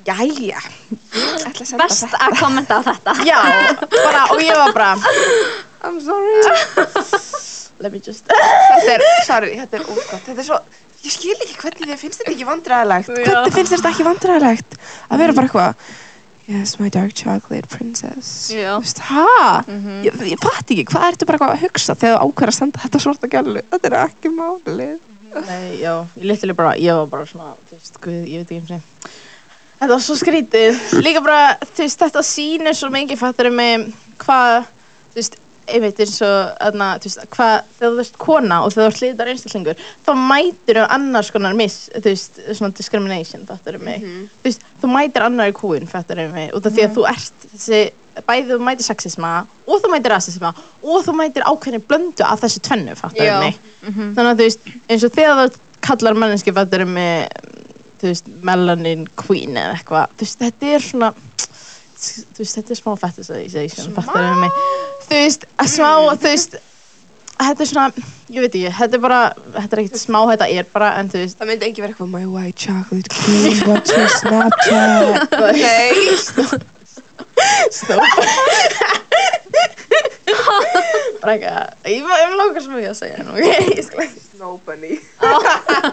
[0.04, 0.60] jæja,
[1.48, 2.20] að Best þetta.
[2.28, 3.14] að kommenta á þetta.
[3.24, 3.40] já
[3.94, 4.96] bara, og ég var bara
[5.84, 6.40] I'm sorry.
[7.84, 10.14] let me just Þetta er, sorry, þetta er ógott.
[10.24, 10.60] Þetta er svo,
[11.04, 13.10] ég skil ekki hvernig þið finnst þetta ekki vandræðilegt.
[13.18, 14.78] Hvernig finnst þetta ekki vandræðilegt?
[15.10, 15.92] Að vera bara eitthvað,
[16.48, 18.52] yes, my dark chocolate princess.
[18.54, 18.76] Já.
[18.78, 19.26] Þú veist, hæ?
[20.06, 23.04] Ég, ég fatt ekki, hvað ertu bara að hugsa þegar þú ákveður að senda þetta
[23.06, 23.66] svarta gælu?
[23.72, 24.96] Þetta er ekki málið.
[25.34, 28.60] Nei, já, ég litilega bara, ég var bara svona, þú veist, guð, ég veit ekki
[28.62, 29.12] eins og
[29.84, 30.84] Þetta var svo skrítið.
[31.04, 33.90] Líka bara, þú veist, þetta sýnir svo mikið, fattur mig,
[34.22, 34.70] hvað,
[35.12, 35.40] þú veist,
[35.72, 39.32] einmitt eins og, aðna, veist, hvað, þegar þú ert kona og þegar þú ert hlitar
[39.32, 44.04] einstaklingur, þá mætir þú annars konar miss, þú veist, svona discrimination, fattur mig.
[44.04, 47.48] Þú veist, þú mætir annar í kúin, fattur mig, út af því að þú ert
[47.54, 47.82] þessi,
[48.28, 49.34] bæði þú mætir sexisma
[49.66, 53.40] og þú mætir rasisma og þú mætir ákveðni blöndu af þessu tvennu, fattur Já.
[53.42, 53.58] mig.
[53.88, 57.30] Þannig að þú veist, eins og þegar þú kallar manneski, fattur mig,
[58.02, 61.14] þú veist, melanin queen eða eitthvað, þú veist, þetta er svona,
[62.04, 62.94] þú veist, þetta er smá
[63.96, 64.64] fattar mig
[65.14, 66.56] þú veist, að smá, þú veist
[67.44, 69.22] þetta er svona, ég veit ekki þetta er bara,
[69.60, 72.14] þetta er ekkert smá, þetta er bara en þú veist, Það myndi ekki vera eitthvað
[72.14, 75.38] My white chocolate queen, what's your Snapchat?
[75.60, 75.94] Nei
[77.74, 78.02] stóp
[81.22, 83.46] bara eitthvað, ég ég langar svo mikið að segja nú, ok,
[83.78, 84.94] ég skal ekki Nobody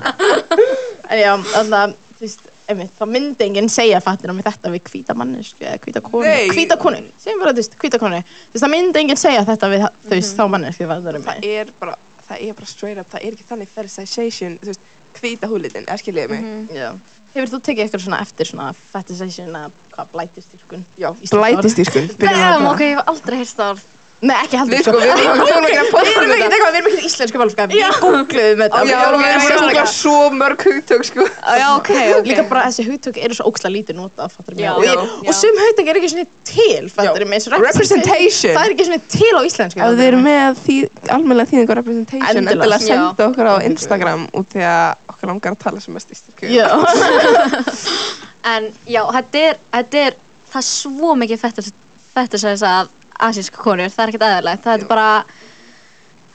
[1.10, 5.16] en já, alltaf, þú veist, einmitt, þá myndi enginn segja fattir með þetta við hvíta
[5.18, 6.50] mannesku eða hvíta konu, Nei.
[6.54, 8.20] hvíta konu segjum bara, þú veist, hvíta konu.
[8.22, 11.72] Þú veist, það myndi enginn segja þetta við, þú veist, þá mannesku fattir Það er
[11.82, 11.96] bara,
[12.28, 16.02] það er bara straight up Það er ekki þannig fetishization Þú veist, hvíta húlitin, er
[16.02, 16.74] skiljiði mig?
[16.74, 16.90] Já.
[17.30, 20.84] Hefur þú tekið eitthvað svona eftir svona fetishization eða hvað blætistýrkun?
[20.98, 23.88] Já, blætistýrkun Damn, ok, ég hef aldrei heyrst það orð.
[24.20, 26.48] Nei, ekki heldur Við sko, við erum um þetta.
[26.50, 28.80] eitthvað, við erum ekki íslensku málskap Við googluðum þetta.
[28.90, 31.24] Já, og við erum sjá svo mörg hugtök sko.
[31.30, 32.28] Já, ok, ok.
[32.28, 34.92] Líka bara þessi hugtök eru svo óksla lítið nota fattur ég, já.
[35.00, 38.54] og sum hugtök er ekki svona til fattur eins og Representation.
[38.58, 40.78] Það er ekki svona til á íslensku Ef þið eru með því,
[41.16, 42.80] almennilega þýðingu representation Endilega.
[42.84, 46.52] Senda okkur á Instagram út því að okkur langar að tala sem mest íslensku.
[46.52, 46.68] Já,
[48.50, 50.16] En já, þetta er, þetta er,
[50.52, 52.88] það er svo mikið fettis að
[53.28, 54.64] asísku konur, það er ekkert aðeinslegt.
[54.64, 55.08] Það er bara,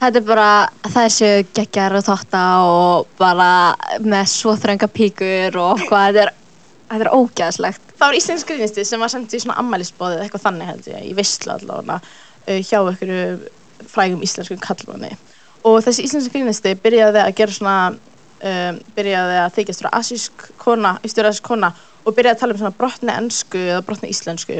[0.01, 0.47] þetta er bara,
[0.85, 3.49] það séu geggjar og þotta og bara
[4.03, 6.33] með svo þrönga píkur og hvað, þetta er,
[6.99, 7.85] er ógæðslegt.
[7.95, 11.13] það var íslensk grínisti sem var sendið í svona ammælisbóðið eitthvað þannig held ég, í
[11.17, 15.13] veistla allavega uh, hjá einhverju frægum íslenskum kallmanni
[15.65, 20.97] og þessi íslensk grínisti byrjaði að gera svona um, byrjaði að þykjast frá asísk kona,
[21.01, 21.71] austur asísk kona
[22.05, 24.59] og byrjaði að tala um svona brotni ennsku eða brotni íslensku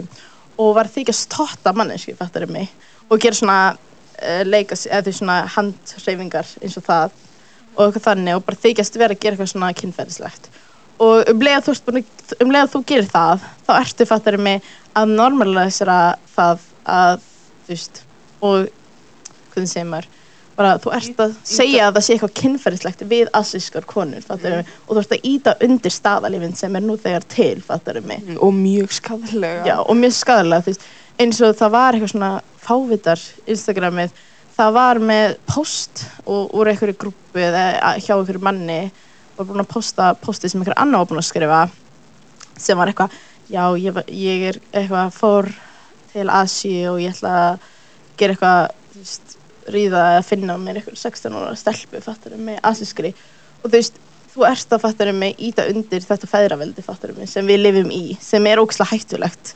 [0.61, 2.69] og var þykjast totta mannesku, fattar mig
[3.09, 7.15] og gera svona uh, leika, eða því svona handhreyfingar eins og það
[7.75, 10.49] og eitthvað þannig og bara þykjast vera að gera eitthvað svona kynferðislegt.
[11.03, 12.03] Og um leið að þú,
[12.45, 15.97] um þú gerir það þá ertu fattar mig að normalisera
[16.35, 17.17] það að
[17.65, 18.01] þú veist
[18.45, 18.69] og
[19.51, 20.11] hvernig segir maður
[20.55, 24.69] bara þú ert að segja að það sé eitthvað kynferðislegt við asískar konur mig?
[24.87, 27.63] Og þú ert að íta undir staðalífin sem er nú þegar til
[28.05, 28.29] mig?
[28.39, 30.75] Og mjög skadlega Já, og mjög skadalega,
[31.19, 32.31] eins og það var eitthvað svona
[32.65, 34.15] fávitar Instagramið,
[34.55, 38.79] það var með post og úr einhverju grúpu eða hjá einhverju manni
[39.35, 41.61] var búin að posta posti sem einhver annar var búin að skrifa
[42.55, 43.15] sem var eitthvað,
[43.51, 45.49] já, ég, ég er eitthvað fór
[46.13, 47.65] til Asi og ég ætla að
[48.19, 49.35] gera eitthvað, þú veist,
[49.71, 53.13] ríða eða finna mér eitthvað 16 ára stelpu, fattur með asískri.
[53.61, 53.99] Og þú veist,
[54.33, 58.03] þú ert að fattur mig íta undir þetta feðraveldi fattur mig sem við lifum í,
[58.21, 59.55] sem er ókslega hættulegt.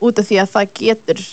[0.00, 1.24] Út af því að það getur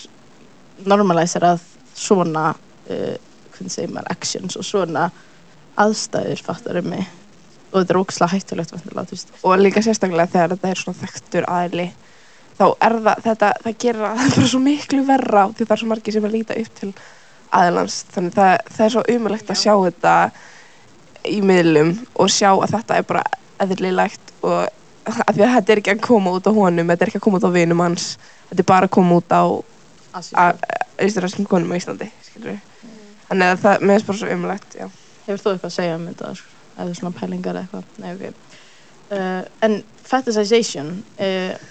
[0.87, 1.63] normalæsarað
[1.97, 3.15] svona uh,
[3.55, 5.07] hvernig segir maður, actions og svona
[5.79, 7.07] aðstæður fattur mig.
[7.71, 9.33] Og þetta er ókslega hættulegt vantilega, þú veist.
[9.43, 11.87] Og líka sérstaklega þegar þetta er svona þekktur aðli
[12.57, 15.81] þá er það, þetta, það gerir að það er svo miklu verra því það er
[15.83, 16.91] svo margir sem er að líta upp til
[17.55, 20.15] aðlans þannig það, það er svo umulegt að sjá þetta
[21.27, 23.23] í miðlum og sjá að þetta er bara
[23.63, 24.67] eðlilegt og
[25.07, 27.27] að því að þetta er ekki að koma út á honum þetta er ekki að
[27.27, 28.09] koma út á vinum hans
[28.49, 29.43] þetta er bara að koma út á
[30.97, 32.59] austuræskum konum á Íslandi við
[33.27, 34.87] þannig að það, finnst bara svo umulegt já.
[35.27, 36.29] Hefur þú eitthvað að segja um þetta,
[36.77, 37.89] eða svona pælingar eitthvað?
[38.03, 38.45] Nei, ok.
[39.07, 41.67] Uh, en fetishization, uh,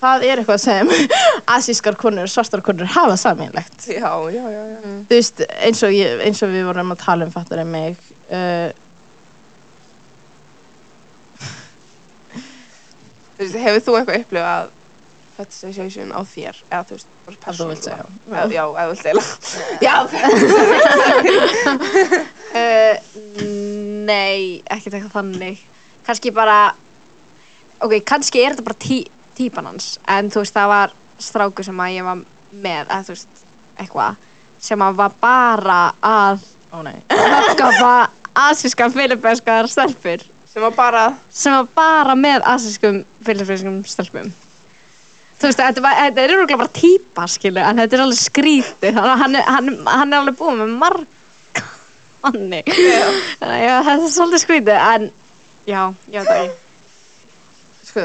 [0.00, 0.90] það er eitthvað sem
[1.56, 3.86] asískar konur, svartar konur hafa saminlegt.
[3.86, 4.78] já, já, já, já.
[4.84, 7.96] Þú veist, eins og, ég, eins og við vorum að tala um fattar en mig,
[8.30, 8.70] uh,
[13.40, 14.64] Þú veist, hefur þú eitthvað upplifað
[15.40, 18.04] fetishization á þér eða þú veist, bara persónulega?
[18.52, 19.24] Já, ef þú vilt deila
[22.50, 22.96] Uh,
[24.08, 25.60] nei, ekkert eitthvað þannig.
[26.02, 26.72] Kannski bara,
[27.78, 28.96] ok, kannski er þetta bara tí,
[29.40, 33.16] típan hans, en þú veist, það var strákur sem að ég var með, eða þú
[33.16, 33.44] veist,
[33.80, 34.18] eitthvað,
[34.60, 36.98] sem að var bara að ó nei,
[37.54, 37.94] skapa
[38.46, 44.30] asíska filipenskar stelpur, sem var bara sem var bara með asískum filipenskum stelpum.
[45.40, 49.06] Þú veist, þetta, var, þetta er öruglega bara típa, skilu, en þetta er alveg að
[49.22, 51.62] hann, hann, hann er alveg búinn með marga
[52.20, 52.58] manni.
[52.68, 55.06] Þannig að já, þetta er svolítið skrítið, en
[55.70, 55.80] já,
[56.12, 56.50] já, það er
[57.88, 58.04] sko,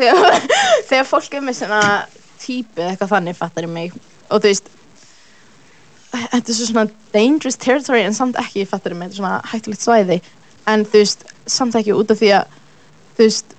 [0.00, 0.48] þegar,
[0.90, 1.80] þegar fólk er með svona
[2.40, 3.96] típu eða eitthvað þannig fattar ég mig
[4.30, 4.70] og þú veist
[6.10, 9.84] þetta er svo svona dangerous territory en samt ekki, fattar mig, þetta er svona hættulegt
[9.84, 10.20] svæði
[10.70, 12.56] en þú veist, samt ekki út af því að
[13.18, 13.54] þú veist,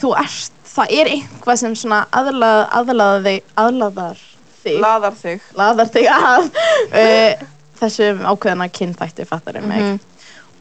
[0.00, 4.22] þú ert, það er eitthvað sem svona aðlað, aðlaða þig, aðlaðar
[4.64, 5.44] þig, Laðar þig.
[5.60, 7.44] laðar þig að uh,
[7.82, 10.00] þessum ákveðana kynþætti, fattar mig Mhm.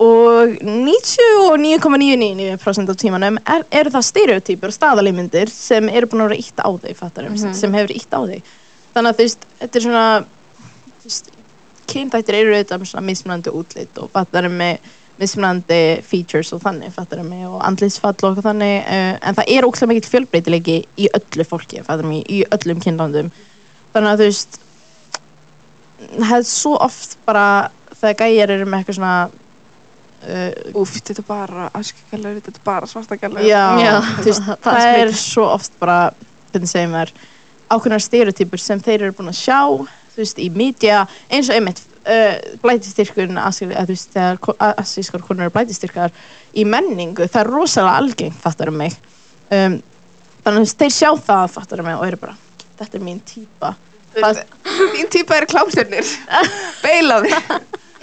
[0.03, 6.59] Og 99,999% af tímanum er, eru það stereotypur staðalímyndir sem eru búin að vera ítt
[6.63, 7.53] á þig, fattar Mhm.
[7.55, 8.41] sem hefur ítt á þig
[8.95, 10.07] þannig að þú veist, þetta er svona
[11.93, 14.75] kynþættir eru auðvitað með svona mismunandi útlit og fattar með
[15.19, 19.89] mismunandi features og þannig, fattar mig og andlitsfall og þannig uh, en það er ókslega
[19.91, 23.29] mikill fjölbreytileiki í öllu fólki, fattar mig, í öllum kynlandum
[23.93, 24.51] þannig að þú veist
[26.17, 27.45] það er svo oft bara
[28.01, 29.29] þegar gæjar eru með eitthvað svona
[30.23, 33.45] uh, Úf, þetta er bara askegallur, þetta er bara svartagallur.
[33.47, 35.97] já, Já, þú veist, það- það, er er svo oft bara
[36.53, 37.13] hvernig segjum þær
[37.73, 39.59] ákveðnar stereotypur sem þeir eru búin að sjá
[40.13, 44.75] þú veist, í media, eins og einmitt uh, blætistyrkun, að þú veist þegar ko- a-
[44.83, 46.13] asískar konur eru blætistyrkar
[46.53, 48.93] í menningu, það er rosalega algengt fattar um mig
[49.49, 49.79] um,
[50.43, 52.35] þannig að þeir sjá það, fattar um mig og eru bara,
[52.77, 53.73] þetta er mín típa
[54.13, 54.43] það,
[54.93, 56.09] Þín típa er klámstjörnir.
[56.85, 57.31] Beilaði.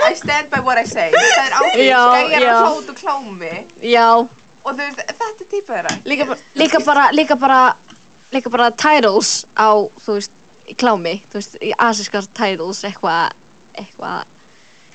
[0.09, 1.11] I stand by what I say.
[1.37, 1.85] Það er ákveð.
[1.85, 3.53] Já, Skæjar að hlóta og klámi.
[3.85, 4.07] Já,
[4.61, 5.93] Og þú veist, þetta er típa þeirra.
[6.05, 7.61] líka bara líka bara, líka bara,
[8.33, 9.73] líka bara titles á,
[10.05, 10.35] þú veist,
[10.77, 13.33] klámi, þú veist, í asískar titles, eitthvað,
[13.81, 14.29] eitthvað,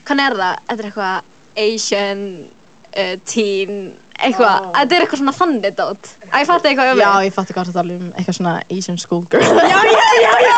[0.05, 0.59] hvað er það?
[0.69, 1.17] Þetta er eitthvað
[1.65, 3.73] Asian uh, teen,
[4.21, 6.11] eitthvað, þetta er eitthvað svona þannig dót.
[6.29, 9.01] Æ, ég fatti eitthvað um Já, ég fatti hvað það tala um eitthvað svona Asian
[9.01, 10.57] schoolgirl Já, já, já, já!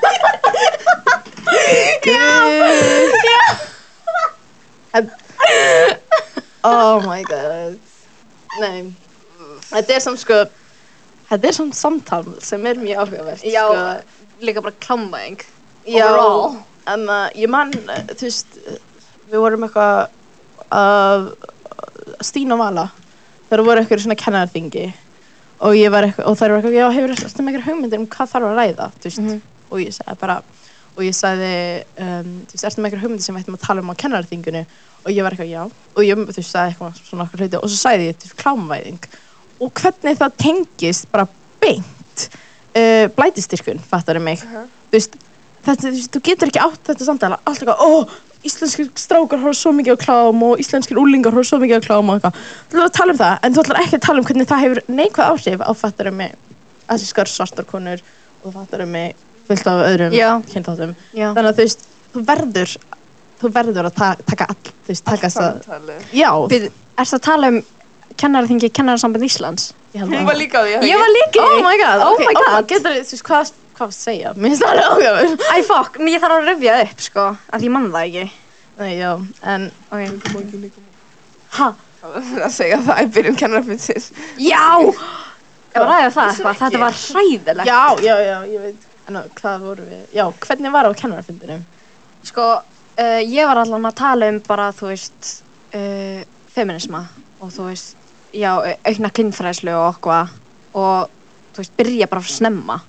[6.64, 7.76] Oh my god.
[8.60, 8.92] Nei.
[9.68, 10.36] Þetta er samt sko
[11.28, 13.76] Þetta er samt samtal sem er mjög áhugavert Já, sko.
[14.44, 15.40] líka bara klámvæðing.
[15.88, 16.06] Já.
[16.08, 16.56] Overall.
[16.88, 18.64] En uh, ég man, uh, þú veist uh,
[19.32, 19.96] Við vorum eitthvað
[20.74, 21.20] að
[22.24, 22.86] Stín og Vala
[23.50, 24.86] Það voru eitthvað svona kennarþingi.
[25.64, 28.06] Og ég var eitthvað, og þær voru eitthvað, já, hefur þetta með eitthvað hugmyndir um
[28.10, 29.36] hvað þarf að ræða, þú veist, Mhm.
[29.70, 30.36] og ég sagði bara,
[30.94, 31.52] og ég sagði,
[31.98, 34.62] um, þú veist, ertu með eitthvað hugmyndir sem við ættum að tala um á kennarþinginu
[35.04, 35.62] og ég var eitthvað, já,
[35.94, 38.38] og ég, þú veist, sagði eitthvað svona okkur hluti og svo sagði ég, þú veist,
[38.42, 39.02] klámvæðing
[39.64, 41.26] og hvernig það tengist bara
[41.62, 42.28] beint
[42.78, 44.68] uh, blætistyrkun, fattar mig, Uh-huh.
[44.90, 45.12] þú veist,
[45.64, 47.90] þetta, þú veist, þú getur ekki átt þetta samtala, allt eitthvað, ó,
[48.44, 52.10] íslenskir strákar horfa svo mikið á klám og íslenskir úlingar horfa svo mikið á klám
[52.12, 52.34] og eitthvað.
[52.68, 54.28] Þú ætlar að tala um það, en þú ætlar ekki að tala um
[59.44, 60.94] það fullt af öðrum kynþáttum.
[61.14, 62.76] Þannig að þú veist, þú verður,
[63.40, 67.48] þú verður að ta taka all, þú veist, taka að, já, Við, ertu að tala
[67.52, 67.60] um
[68.16, 69.72] kennaraþingi Kennarasamband Íslands?
[69.94, 70.88] ég Hún að- var líka á því.
[70.90, 71.62] Ég var líka í Oh því.
[71.62, 72.68] my god, Oh ok, my god.
[72.68, 74.32] getur þú veist, hvað, hvað varstu að segja?
[74.34, 75.44] Mér finnst það alveg áhugaverð.
[75.50, 78.30] Æ, fokk, ég þarf að rifja upp, sko, að ég mann það ekki.
[78.78, 79.10] Nei, já,
[79.42, 80.70] en, Ok.
[81.58, 84.10] ha, að segja það í byrjun kennarafyndsins.
[84.38, 84.62] Já!
[85.74, 87.66] Ég var ræðið það eitthvað, þetta var hræðilegt.
[87.66, 91.64] já, já, já, ég veit, en hvað voru við, já, hvernig var á kennarafundinum?
[92.24, 92.46] Sko,
[92.98, 95.30] uh, ég var allan að tala um bara, þú veist,
[95.74, 96.22] uh,
[96.54, 97.04] feminisma
[97.40, 97.96] og þú veist,
[98.32, 100.30] já, au- aukna kynfræðslu og okkur
[100.74, 101.10] og,
[101.54, 102.80] þú veist, byrja bara að snemma,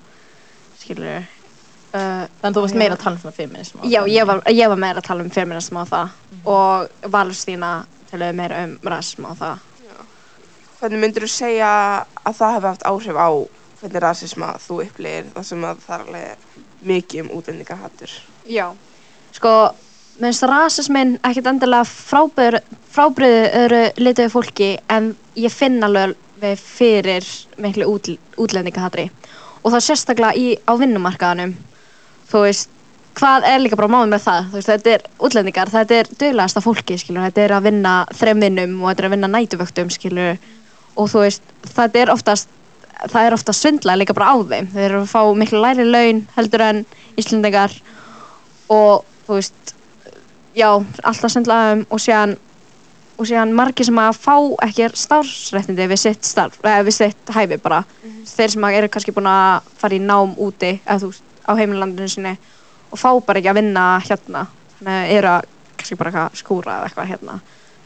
[0.82, 1.26] skilur.
[1.96, 2.80] Uh, Þannig að þú varst Já.
[2.82, 3.78] meira að tala um svona feminism.
[3.80, 6.10] og já, ég var, ég var meira að tala um feminisma og það
[6.46, 7.70] og Valstína
[8.12, 9.62] talaði meira um rasisma og það.
[10.82, 11.70] Hvernig myndir þú segja
[12.28, 13.30] að það hefði haft áhrif á
[13.86, 18.14] hvernig rasisma þú upplýðir það sem að það er alveg mikið um útlendingahattur?
[18.50, 18.66] Já.
[19.36, 19.54] Sko,
[20.22, 27.28] minnst rasismin ekkert endilega frábriðu öðru lituðu fólki en ég finn alveg við fyrir
[27.64, 28.10] miklu út,
[28.42, 29.10] útlendingahatri.
[29.64, 31.56] Og það sérstaklega í, á vinnumarkaðanum
[32.30, 32.72] þú veist,
[33.16, 36.64] hvað er líka bara máið með það, þú veist, þetta er útlendingar þetta er duglegasta
[36.64, 40.42] fólki, skilur, þetta er að vinna þrem vinnum og þetta er að vinna nætuvöktum, skilur,
[40.96, 42.52] og þú veist þetta er oftast,
[43.12, 46.24] það er oftast svindla líka bara á þeim, þeir eru að fá miklu læri laun
[46.38, 46.82] heldur en
[47.20, 47.74] Íslendingar
[48.72, 49.76] og þú veist
[50.56, 50.70] já,
[51.04, 52.36] alltaf svindlaðum og síðan
[53.16, 57.58] og síðan margir sem að fá ekki starfsréttindi við sitt starf, eða við sitt hæfi
[57.64, 57.86] bara.
[58.28, 62.12] Þeir sem eru kannski búin að fara í nám úti eða þú veist, á heimilandinu
[62.12, 62.34] sinni
[62.92, 64.46] og fá bara ekki að vinna hérna
[64.80, 67.38] þannig að eru að kannski bara skúra eða eitthvað hérna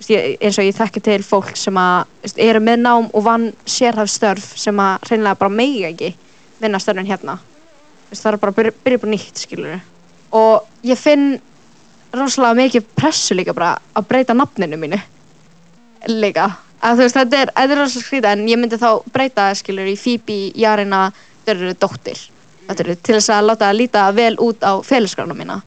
[0.08, 4.48] eins og ég þekki til fólk sem að eru með nám og vann sérhæf störf
[4.60, 6.14] sem að hreinlega bara megi ekki
[6.60, 7.38] vinna störfin hérna.
[8.10, 9.80] Það er bara að byrja, á nýtt skilur
[10.36, 11.40] og ég finn
[12.14, 15.00] rosalega mikið pressu líka bara að breyta nafninu mínu.
[16.08, 16.48] Líka.
[16.80, 20.40] Að veist þetta er, er rosalega skrítið en ég myndi þá breyta skilur í Phoebe
[20.58, 21.10] Jarina
[21.46, 22.22] Dörru dóttir.
[22.70, 25.60] Til þess að láta það líta vel út á félagsgrána mína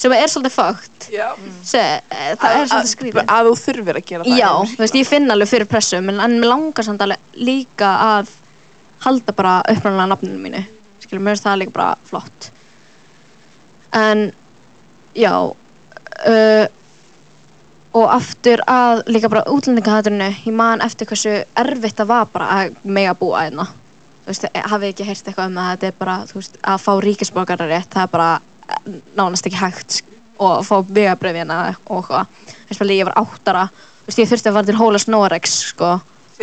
[0.00, 1.26] sem er svolítið fakt Já.
[1.68, 4.38] það er svolítið skrítið Að þú þurfir að gera það.
[4.40, 7.90] Já, þú veist, ég finn alveg fyrir pressu en, en mér langar samt alveg líka
[8.06, 8.34] að
[9.04, 10.64] halda bara uppræðanlega nafninu mínu.
[11.04, 12.50] Skilur, mér finnst það líka bara flott.
[13.96, 14.28] En
[15.16, 16.66] já uh,
[17.90, 22.76] og aftur að líka bara útlendingahaturinu ég man eftir hversu erfitt það var bara að
[22.84, 26.60] mega búa einna þú veist, hafið ekki heyrt eitthvað um að þetta er bara, veist,
[26.62, 28.49] að fá ríkisborgararétt það er bara eh,
[29.18, 30.00] nánast ekki hægt
[30.40, 31.60] og fá vegabröfina
[31.90, 32.26] og eitthvað,
[32.68, 35.94] þess að ég var áttara þú veist, ég þurfti að fara til Hólas Norex sko,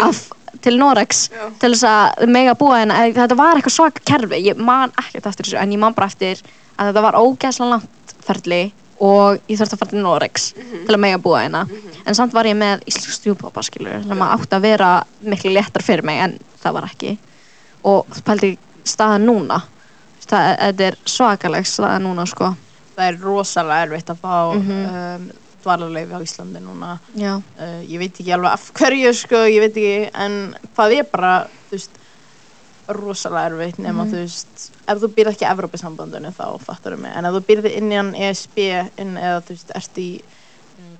[0.06, 0.24] af,
[0.64, 1.46] til Norex Já.
[1.62, 5.48] til þess að mega búa hérna þetta var eitthvað svaka kerfi, ég man ekkert eftir
[5.48, 6.44] þessu en ég man bara eftir
[6.78, 8.62] að þetta var ógæslega langt ferli
[9.04, 11.64] og ég þurfti að fara til Norex til að mega búa hérna.
[12.08, 15.86] En samt var ég með íslensk stjúpappa skilur sem að átti að vera miklu léttar
[15.86, 17.12] fyrir mig en það var ekki.
[17.86, 18.56] Og pældi
[18.88, 19.60] staðan núna
[20.28, 22.54] það, er svakaleg staðan núna sko
[22.98, 24.86] Það er rosalega erfitt að fá Mhm.
[24.96, 25.28] um,
[25.64, 27.00] dvalarleifi á Íslandi núna.
[27.60, 31.34] Uh, ég veit ekki alveg af hverju sko, ég veit ekki, en það er bara,
[31.70, 31.92] þú veist,
[32.88, 34.12] rosalega erfitt nema, Mhm.
[34.14, 37.42] þú veist, ef þú býrð ekki í Evrópusambandinu þá fattar þú mig, en ef þú
[37.50, 38.58] býrð innan ESB
[38.98, 40.22] inn, eða þú veist, ert í,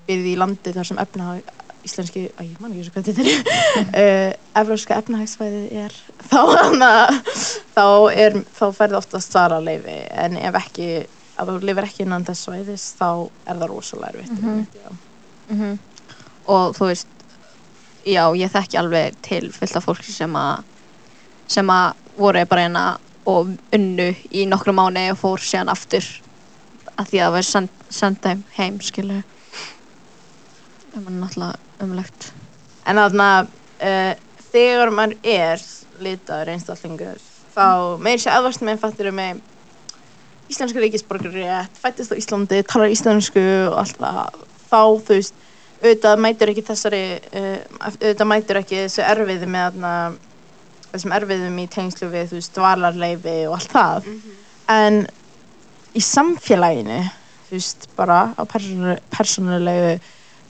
[0.08, 1.42] býrð í landi þar sem efnahag,
[1.88, 4.32] íslenski, að ég man ekki þessu hvað þetta er, uh,
[4.62, 6.94] evrópska efnahagsvæðið er, þá, hana,
[7.74, 10.90] þá, er, þá ferði oftast þar að leifi, en ef ekki,
[11.38, 13.10] ef þú lifir ekki innan þess svæðis, þá
[13.48, 14.40] er það rosalega erfitt.
[14.40, 14.66] Mhm.
[14.78, 14.90] já.
[15.48, 15.78] mhm
[16.48, 17.08] og þú veist
[18.08, 20.64] já, ég þekki alveg til fullt af fólk sem að
[21.52, 22.86] sem að voru bara hérna
[23.28, 26.08] og unnu í nokkru mánu og fór síðan aftur
[26.98, 29.22] að því að það var send, senda þeim heim skilu
[30.94, 32.32] það var náttúrulega umlegt
[32.88, 33.32] En þarna,
[33.84, 34.14] uh,
[34.54, 35.64] þegar maður er
[36.04, 37.18] litaður einstaklingur,
[37.52, 37.66] þá
[38.04, 39.42] meir sér aðvast með fattur með
[40.48, 45.44] íslensku ríkisborgari rétt, fættist á Íslandi, talar íslensku og allt það, þá þú veist,
[45.82, 47.04] auðvitað mætur ekki þessari,
[47.36, 47.60] uh,
[47.90, 49.94] auðvitað mætur ekki þessu erfiði með þarna,
[50.88, 54.12] þessum erfiðum í tengslu við, þú veist, dvalarleifi og allt það.
[54.72, 55.02] En
[55.92, 57.02] í samfélaginu,
[57.50, 59.98] þú veist, bara á persónu, persónulegu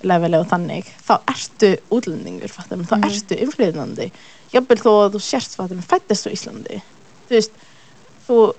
[0.03, 3.09] leveli og þannig, þá ertu útlendingur, fattum, þá Mhm.
[3.09, 4.11] ertu innflytjandi.
[4.53, 6.81] Jafnvel þó að þú sért, fattum, fættist á Íslandi.
[7.27, 7.51] Þú veist,
[8.27, 8.53] þú,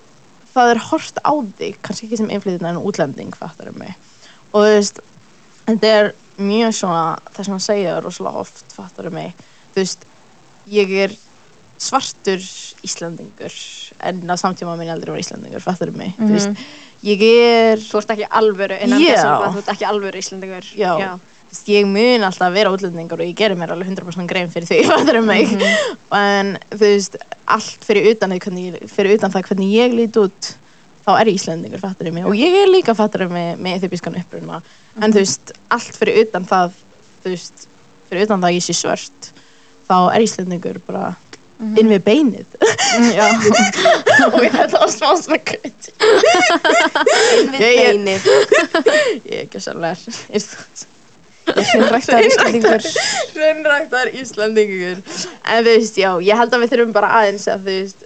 [0.55, 3.95] það er hort á þig, kannski ekki sem innflytjandi en útlending, fattum mig.
[4.53, 4.99] Og þú veist,
[5.67, 9.33] þetta er mjög svona, það sem hann segja rosalega oft, fattum mig.
[9.73, 10.05] Þú veist,
[10.67, 11.15] ég er
[11.79, 12.43] svartur
[12.85, 13.55] Íslandingur,
[14.03, 16.13] en á samtíma minn aldrei var Íslandingur, fattum mig.
[16.19, 16.63] Þú veist,
[17.05, 19.13] ég er þú ert ekki alvöru innan Já.
[19.15, 20.71] þessum að þú ert ekki alvöru íslendingur.
[20.75, 20.93] Já.
[21.49, 24.67] Þú veist, ég mun alltaf vera útlendingur og ég gerir mér alveg 100% grein fyrir
[24.69, 25.53] því fattur mig?
[26.15, 27.15] En þú veist,
[27.49, 30.51] allt fyrir utan, hvernig, fyrir utan það hvernig ég lít út
[31.07, 32.27] þá er ég Íslendingur, fattur mig?
[32.27, 34.59] Og ég er líka fattur mig með eþjópiskan uppruna.
[34.99, 36.75] En þú veist, allt fyrir utan það
[37.23, 37.65] þú veist,
[38.11, 39.31] fyrir utan það að ég sé svört
[39.89, 41.15] þá er Íslendingur bara
[41.59, 42.45] inn við beinið.
[43.15, 43.25] Já.
[44.29, 45.89] og ég þetta var smá svona kut
[47.49, 48.29] Við Ég- beinið.
[49.25, 49.59] ég er ekki
[51.49, 52.87] hreinræktaður Íslendingur.
[53.33, 57.75] Hreinræktar Íslandingur En þú veist, já, ég held að við þurfum bara aðeins að þú
[57.79, 58.03] veist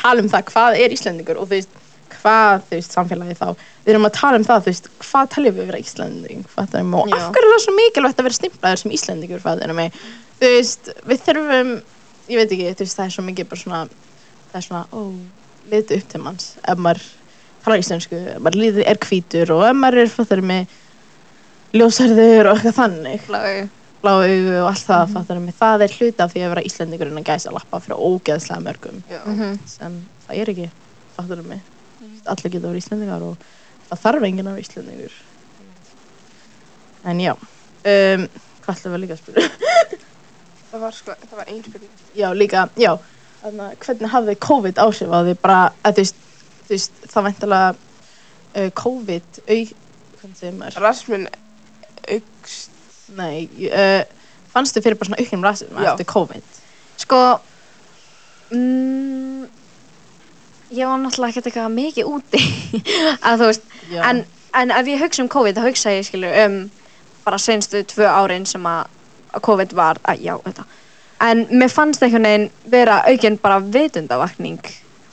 [0.00, 1.76] tala um það hvað er Íslandingur og þú veist
[2.20, 3.46] hvað, þú veist, samfélagi þá.
[3.86, 7.30] Við erum að tala um það, þú veist, hvað taljum við vera Íslanding, og af
[7.32, 9.40] hverju er það svo mikilvægt að vera stimplaður sem Íslandingur,
[10.40, 11.70] þú veist, við þurfum
[12.30, 13.80] ég veit ekki, veist, það er svo mikið bara svona
[14.50, 15.00] það er svona, ó,
[15.70, 16.52] litu upp til manns.
[16.66, 17.02] Ef maður
[17.64, 20.78] talar íslensku ef maður líður er hvítur og ef maður er, fattar mig
[21.76, 23.26] ljósærður og eitthvað þannig.
[23.28, 23.68] Bláu.
[24.00, 27.20] blá augu og allt það, fattar mig það er hluti af því að vera Íslandingurinn
[27.20, 29.02] að gæsa lappa fyrir ógeðslega mörgum.
[29.10, 29.20] Já.
[29.26, 29.58] Mhm.
[29.68, 30.70] sem það er ekki,
[31.18, 31.60] fattar mig
[32.28, 33.44] allir geta verið Íslandingar og
[33.90, 35.18] það þarf enginn að vera Íslandingur
[37.10, 38.26] en já um,
[38.60, 39.46] hvað ætlum við líka að spyrja
[40.70, 41.90] Það var sko, það var ein spurning.
[42.14, 42.92] já, líka, já
[43.40, 46.18] þannig að hvernig hafði COVID á því bara, að þú veist,
[46.66, 49.60] þú veist það væntalega uh, COVID au,
[50.20, 51.28] hvernig segir maður Rasmun
[52.10, 52.74] aukst.
[53.16, 54.02] nei, uh,
[54.52, 55.92] fannstu fyrir bara svona auknum rasism Já.
[55.92, 56.58] eftir COVID
[57.00, 57.20] Sko
[58.52, 59.48] mm,
[60.70, 62.42] Ég var náttúrulega ekkert eitthvað mikið úti
[63.26, 64.02] að þú veist, Já.
[64.10, 64.22] en,
[64.54, 66.60] en ef ég hugsa um COVID þá hugsa ég skilur um
[67.24, 68.84] bara senstu tvö árin sem að
[69.32, 70.66] að COVID var, að já, þetta
[71.20, 74.60] en mér fannst einhvern veginn vera aukinn bara vitundavakning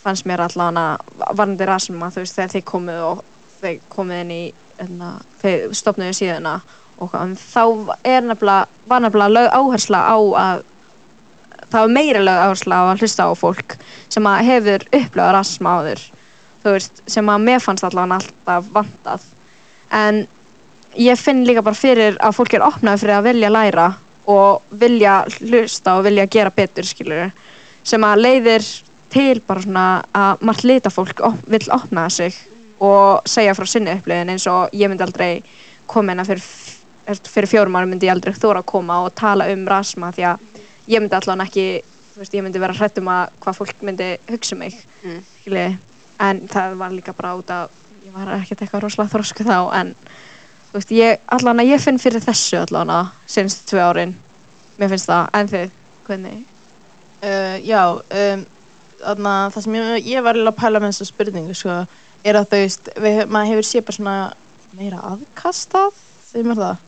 [0.04, 3.24] fannst mér allavega varandi rasma þú veist þegar þið komuð og
[3.62, 4.42] þið komuð inn í
[4.84, 6.60] enna, þið stopnuðu síðuna
[6.98, 7.64] og hvað, en þá
[8.08, 10.64] er nefnilega var nefnilega lög áhersla á að
[11.68, 15.76] það var meira lög áhersla á að hlusta á fólk sem að hefur upplöðað rasisma
[15.78, 16.06] áður
[16.64, 19.28] þú veist, sem að mér fannst allavega alltaf vantað.
[19.94, 20.24] En
[21.00, 23.88] ég finn líka bara fyrir að fólk er opnað fyrir að vilja læra
[24.28, 27.32] og vilja hlusta og vilja gera betur skilur
[27.88, 28.66] sem að leiðir
[29.14, 32.36] til bara svona að margt lita fólk op vill opna sig
[32.84, 35.44] og segja frá sinni upplöðin eins og ég myndi aldrei
[35.88, 36.44] koma hérna fyrir,
[37.24, 40.38] fyrir fjórum árum myndi ég aldrei þóra að koma og tala um rasma því að
[40.92, 41.68] ég myndi allavega ekki
[42.14, 45.20] þú veist, ég myndi vera hrætt um að hvað fólk myndi hugsa um mig Mm.
[45.42, 45.78] skiljiði.
[46.20, 47.70] en það var líka bara út af
[48.06, 49.96] ég var ekkert eitthvað rosalega þrósku þá en
[50.72, 54.14] þú veist, ég allavega ég finn fyrir þessu allavega senst tvö árin.
[54.78, 55.76] Mér finnst það, en þið,
[56.08, 56.42] hvernig?
[57.18, 58.44] Uh, já, um,
[59.02, 61.78] þarna, það sem ég, ég var alveg að pæla með þessa spurningu sko,
[62.28, 64.18] er að þú veist, við, maður hefur séð bara svona
[64.78, 66.02] meira aðkastað,
[66.32, 66.84] þegar maður það?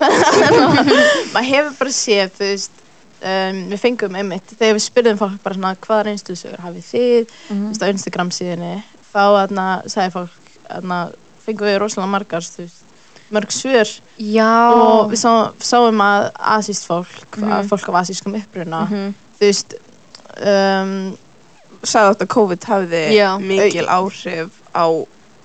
[1.34, 2.84] maður hefur bara séð, þú veist,
[3.20, 7.58] um, við fengum einmitt, þegar við spurðum fólk bara svona hvaða reynslusögur hafið þið, þú
[7.66, 8.74] veist, á Instagram síðinni,
[9.10, 11.00] þá þarna, sagði fólk, þarna,
[11.46, 12.82] fengum við rosalega margar, þú veist,
[13.30, 15.32] mörg svör já, og við sá,
[15.62, 17.52] sáum að asíst fólk, Mhm.
[17.52, 19.14] að fólk af asískum uppruna, Mhm.
[19.38, 19.74] þú veist
[20.40, 21.16] um,
[21.82, 23.38] sagði átt að COVID hafði Já.
[23.40, 24.84] mikil áhrif á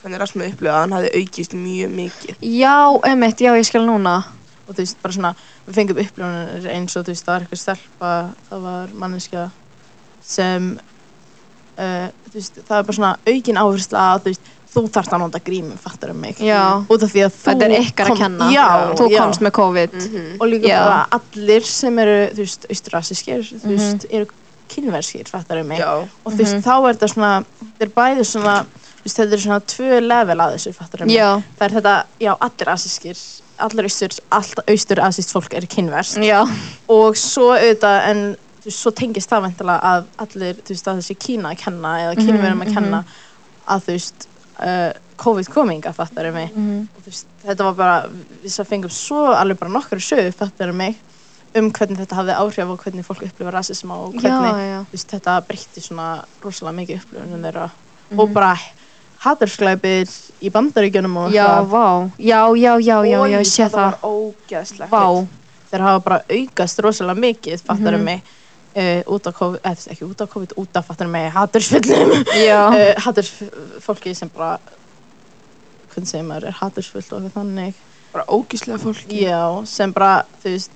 [0.03, 2.35] hvernig rasmið upplöða, hann hafði aukist mjög mikið.
[2.41, 4.23] já, einmitt, já, ég skil núna
[4.67, 5.35] og þú veist, bara svona
[5.67, 9.51] við fengum upplifunir eins og þú veist, það var eitthvað stelpa það var manneskja
[10.23, 10.79] sem
[11.77, 14.41] uh, þú veist, það er bara svona aukin áhersla að þú veist,
[14.75, 16.37] þú þarft að nota grímum, fattar um mig?
[16.39, 16.85] Já.
[16.89, 18.49] út af því að þú þetta er ykkar kom- að kenna.
[18.51, 18.67] Já,
[18.99, 19.17] þú já.
[19.19, 19.93] komst með COVID.
[20.01, 20.37] Mhm.
[20.41, 23.77] og líka bara allir sem eru, þú veist, austrasískir þú Mhm.
[23.77, 24.25] veist, eru
[24.69, 25.79] kynverskir, fattar um mig?
[25.79, 25.91] Já,
[26.25, 26.63] og þú veist, Mhm.
[26.63, 30.37] þá er þetta svona þetta er bæði svona, þú veist, þetta er svona tvö level
[30.37, 33.17] að þessu, fattar um mig það er þetta, já, allir asískir
[33.57, 36.41] allir austur, allt austur asíst fólk er kynverst já,
[36.89, 40.97] og svo auðvitað, en þú veist, svo tengist það veintilega að allir, þú veist, að
[40.99, 43.05] þessi Kína að kenna eða Mhm, kynverum að kenna
[43.67, 44.27] að þú veist,
[44.59, 46.87] uh, COVID kominga fattar mig Mhm.
[46.97, 48.09] og veist, þetta var bara,
[48.43, 50.95] við fengum svo alveg bara nokkru sögu, fattar mig
[51.55, 54.79] um hvernig þetta hafði áhrif og hvernig fólk upplifa rasisma og já, hvernig já.
[54.83, 57.69] þú veist, þetta breytti svona rosalega mikið upplifunum þeirra
[58.11, 58.19] Mhm.
[58.19, 58.57] og bara
[59.25, 60.09] hatursglæpir
[60.43, 63.97] í bandaríkjunum og já, vá, já, já, já, já, já, ég sé það það var
[64.03, 64.89] ógeðslegt.
[64.91, 65.27] vá,
[65.71, 68.03] þeir hafa bara aukast rosalega mikið fattar Mhm.
[68.03, 68.21] mig
[68.75, 72.15] uh, út af COVID, eða veist, ekki út af COVID út af fattar mig hatursfullum
[72.35, 74.57] já, uh, hatursfólki sem bara
[75.93, 77.75] hvernig segir maður, er hatursfullt og þannig.
[78.11, 79.21] Bara ógeðslega fólki.
[79.23, 80.71] já, sem bara, þú veist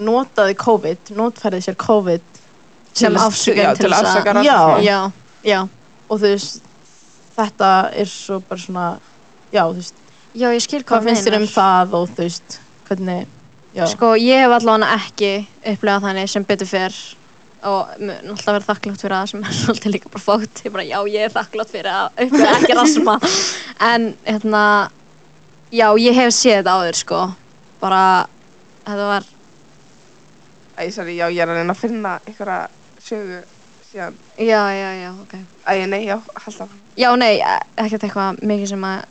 [0.00, 2.40] notaði COVID, notfærið sér COVID
[2.96, 4.78] sem til já, til afsaka að rasisma.
[4.84, 4.98] já,
[5.44, 5.60] já,
[6.08, 6.62] og þú veist
[7.36, 8.86] þetta er svo bara svona
[9.52, 10.02] já, þú veist,
[10.32, 12.58] já, ég skil hvað hvað finnst þér um það og þú veist,
[12.88, 13.38] hvernig
[13.76, 15.32] já, Sko, ég hef allavega ekki
[15.72, 16.96] upplegað þannig sem betur fyrr
[17.62, 20.62] og alltaf vera þakklátt fyrir það sem er svolítið líka bara fótt.
[20.66, 23.14] Ég bara, já, ég er þakklátt fyrir að upplega ekki rasma.
[23.86, 24.64] En, hérna,
[25.70, 27.22] já, ég hef séð þetta áður, sko.
[27.82, 28.02] Bara,
[28.86, 29.28] þetta var,
[30.72, 32.60] Æ, sorry, já, ég er að reyna að finna einhverja
[33.04, 33.42] sögu
[33.90, 34.14] síðan.
[34.40, 35.34] já, já, já, ok.
[35.68, 36.16] Æ, nei, já.
[36.96, 37.34] Já, nei,
[37.76, 39.02] ekkert eitthvað mikið sem að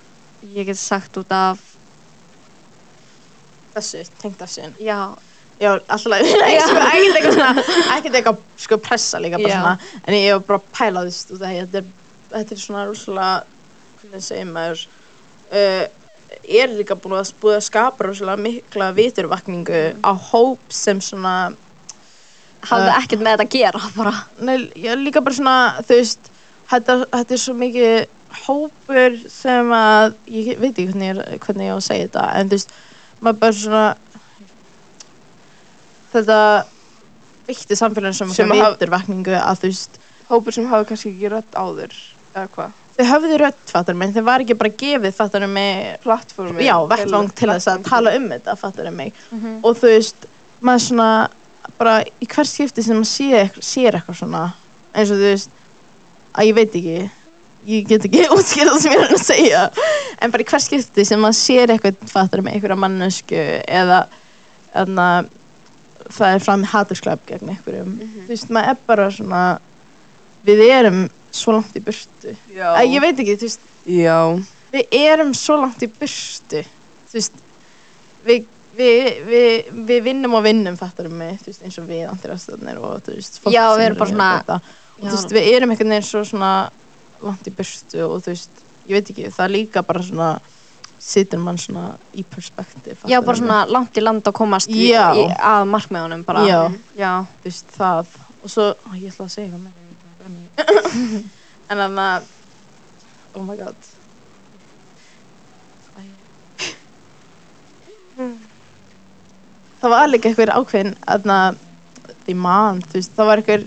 [0.57, 1.62] ég get sagt út af,
[3.76, 4.99] þessu, tengt þessu já,
[5.61, 6.65] já, alltaf Já.
[6.65, 7.65] sko, ekkert eitthvað svona
[7.97, 9.61] ekkert eitthvað, sko, pressa líka bara Já.
[9.61, 11.89] svona en ég hef bara pælað, af því að þetta er
[12.36, 13.34] þetta er svona rosalega
[14.01, 14.86] hvernig segir maður
[15.51, 15.84] uh,
[16.61, 21.36] er líka búin að, búið að skapa rosalega mikla viturvakningu á hóp sem svona
[22.61, 24.11] hafði Uh, ekkert með þetta að gera, bara.
[24.45, 25.53] Nei, já, líka bara svona,
[25.88, 26.28] þú veist,
[26.69, 27.95] þetta, þetta er svo mikið
[28.45, 32.26] hópur sem að, ég veit ekki hvernig, ég er- hvernig ég á að segja þetta,
[32.38, 32.76] en þú veist,
[33.22, 33.86] maður bara svona,
[36.13, 36.38] þetta
[37.47, 39.97] veitti samfélagin sem, Sem að haf- viturvakningu að þú veist,
[40.32, 41.95] Hópur sem hafa kannski ekki rödd áður,
[42.36, 42.78] eða hvað?
[42.95, 46.63] þau höfðu rödd, fattar mig, þau var ekki bara gefið, fattar mig, Plattformi.
[46.63, 49.59] já, vettvang til þess að tala um þetta, fattar mig, Mhm.
[49.63, 50.15] og þú veist,
[50.61, 51.30] maður svona,
[51.78, 54.53] bara í hvers skipti sem maður sér eitthvað svona,
[54.95, 55.49] eins og þú veist,
[56.36, 57.11] að ég veit ekki,
[57.68, 59.62] ég get ekki útskýrað sem ég er að segja,
[60.22, 63.38] en bara í hvers skipti sem maður sér eitthvað, fattar mig, einhverja mannesku
[63.68, 63.99] eða,
[64.84, 65.07] eða,
[66.12, 69.43] það er fram hatursklap gegn einhverjum, þú veist, maður er bara svona,
[70.47, 74.18] við erum svo langt í burtu, að ég veit ekki, þú veist, Já.
[74.74, 76.66] við erum svo langt í burtu.
[77.12, 77.39] Þú veist
[78.26, 78.43] við,
[78.78, 83.01] við, við, við vinnum og vinnum fattar um mig, veist, eins og við antirastöðnir og
[83.05, 84.59] þú veist, fólk sem erum bara er svona- þetta.
[84.97, 86.51] og þú veist, við erum einhvern veginn svo svona
[87.26, 90.32] langt í burtu og þú veist, ég veit ekki það líka bara svona
[91.01, 93.05] situr mann svona í perspektíf.
[93.09, 96.43] Já, bara svona langt í land að komast í, í, að markmiðunum bara.
[96.45, 96.59] Já.
[96.97, 97.13] Já.
[97.41, 99.82] þú veist, það og svo, ó, ég ætla að segja hvað með
[101.72, 102.30] en þannig að
[103.38, 103.89] oh my god
[109.82, 111.38] það var líka einhver ákveðin aðna,
[112.26, 113.63] því mann, þú veist, það var einhver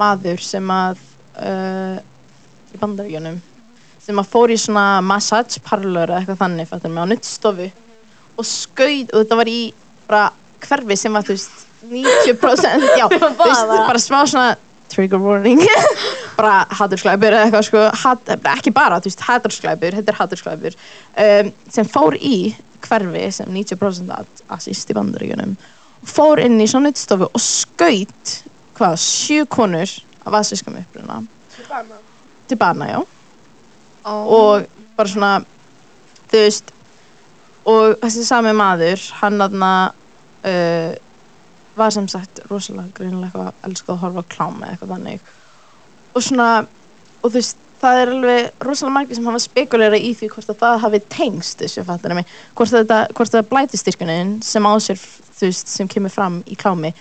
[0.00, 1.04] maður sem að
[1.38, 1.96] uh,
[2.74, 3.40] í bandaríkjunum
[4.04, 7.68] sem að fór í svona massage parlor eða eitthvað þannig, fattur mig, á nuttstofu
[8.34, 9.60] og skaut, og þetta var í
[10.08, 10.24] bara
[10.64, 14.54] hverfi sem var, þú veist 90% já, þú veist, bara smá svona
[14.92, 15.62] trigger warning.
[16.34, 17.80] Bara hatursklæpur eða eitthvað sko.
[17.94, 22.38] Hat, ekki bara, þú veist, hatursklæpur þetta er hatursklæpur um, sem fór í
[22.84, 25.54] hverfi sem 90% að assist í bandaríkunum
[26.04, 28.34] fór inn í svona nuttstofu og skaut
[28.76, 29.90] hvað, sjö konur
[30.26, 31.22] af asískum uppruna
[32.54, 33.02] til bana, já.
[34.04, 35.34] Og bara svona
[36.30, 36.72] þú veist
[37.64, 39.72] og þessi sami maður hann aðna
[40.44, 40.92] uh,
[41.74, 45.30] var sem sagt rosalega greinilega eitthvað að elska að horfa á klám eða eitthvað þannig.
[46.14, 46.48] Og svona
[47.24, 50.60] og þú veist það er alveg rosalega margir sem hafa spekulera í því hvort að
[50.60, 52.36] það hafi tengst þessu fattar mig?
[52.56, 56.56] Hvort að þetta hvort að blætistyrkunin sem á sér þú veist sem kemur fram í
[56.60, 56.92] klámi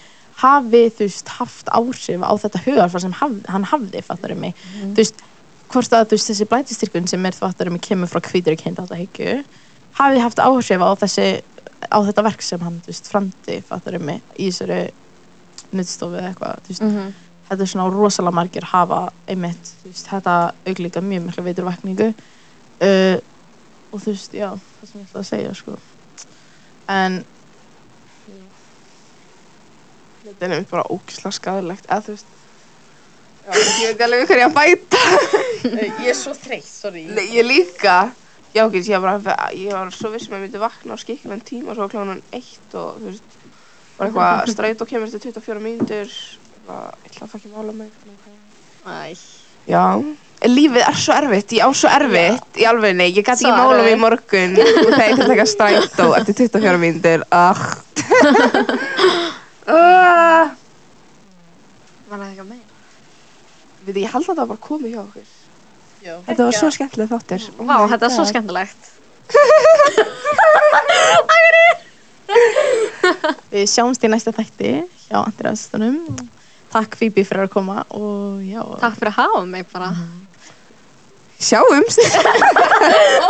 [0.42, 4.58] hafi þú veist haft áhrif á þetta hugarfar sem haf, hann hafði fattar mig?
[4.82, 5.24] Þú veist
[5.74, 7.36] hvort að veist þessi blætistyrkun sem er
[7.74, 9.36] mig kemur frá hvítur kynnt á þetta hyggju
[9.98, 11.28] hafi haft áhrif á þessi
[11.90, 13.60] á þetta verk sem hann framdi
[14.04, 14.82] mig í þessari
[15.74, 16.86] nuttstofu eða eitthvað veist.
[16.86, 17.14] Mhm.
[17.50, 23.18] þetta er svona rosalega margir hafa einmitt, veist, þetta auglíka mjög mikla veiturvækningu uh,
[23.94, 24.50] og þú veist, já,
[24.80, 25.78] það sem ég ætla að segja, sko.
[26.90, 27.24] En
[30.24, 32.30] Þetta er nefnt bara ógislega skadilegt, eða þú veist,
[33.52, 35.02] ég veit alveg ég að bæta.
[36.04, 37.98] ég er svo þreytt, sorry Nei, ég líka.
[38.54, 41.42] Já, ok, ég var, bara, ég var svo vissum að ég myndi vakna á skikkilegan
[41.42, 43.38] tíma, svo var klánan eitt og, þú veist,
[43.98, 46.12] bara eitthvað stræt og kemur eftir 24 mínútur,
[46.68, 47.92] bara, ég ætla að það ekki mála mig.
[48.86, 49.18] Æ.
[49.64, 49.86] Já,
[50.54, 53.96] lífið er svo erfitt, ég á svo erfitt, í alvegni, ég gæti ekki mála mig
[53.96, 57.64] í morgun og þegar ég að taka strætó eftir 24 mínútur, ah.
[59.66, 60.54] uh,
[62.06, 62.63] Var það eitthvað meira?
[63.84, 65.28] Við ég held að það var bara komið hjá okkur.
[66.04, 66.16] Já.
[66.28, 67.42] Þetta var svo skemmtileg þáttur.
[67.58, 68.82] Oh Vá, þetta er svo skemmtilegt.
[73.54, 74.72] Við sjáumst í næsta þætti
[75.06, 75.98] hjá Andriðastunum
[76.74, 79.90] Takk Phoebe fyrir að koma og já Takk fyrir að hafa mig bara.
[81.44, 82.00] Sjáumst!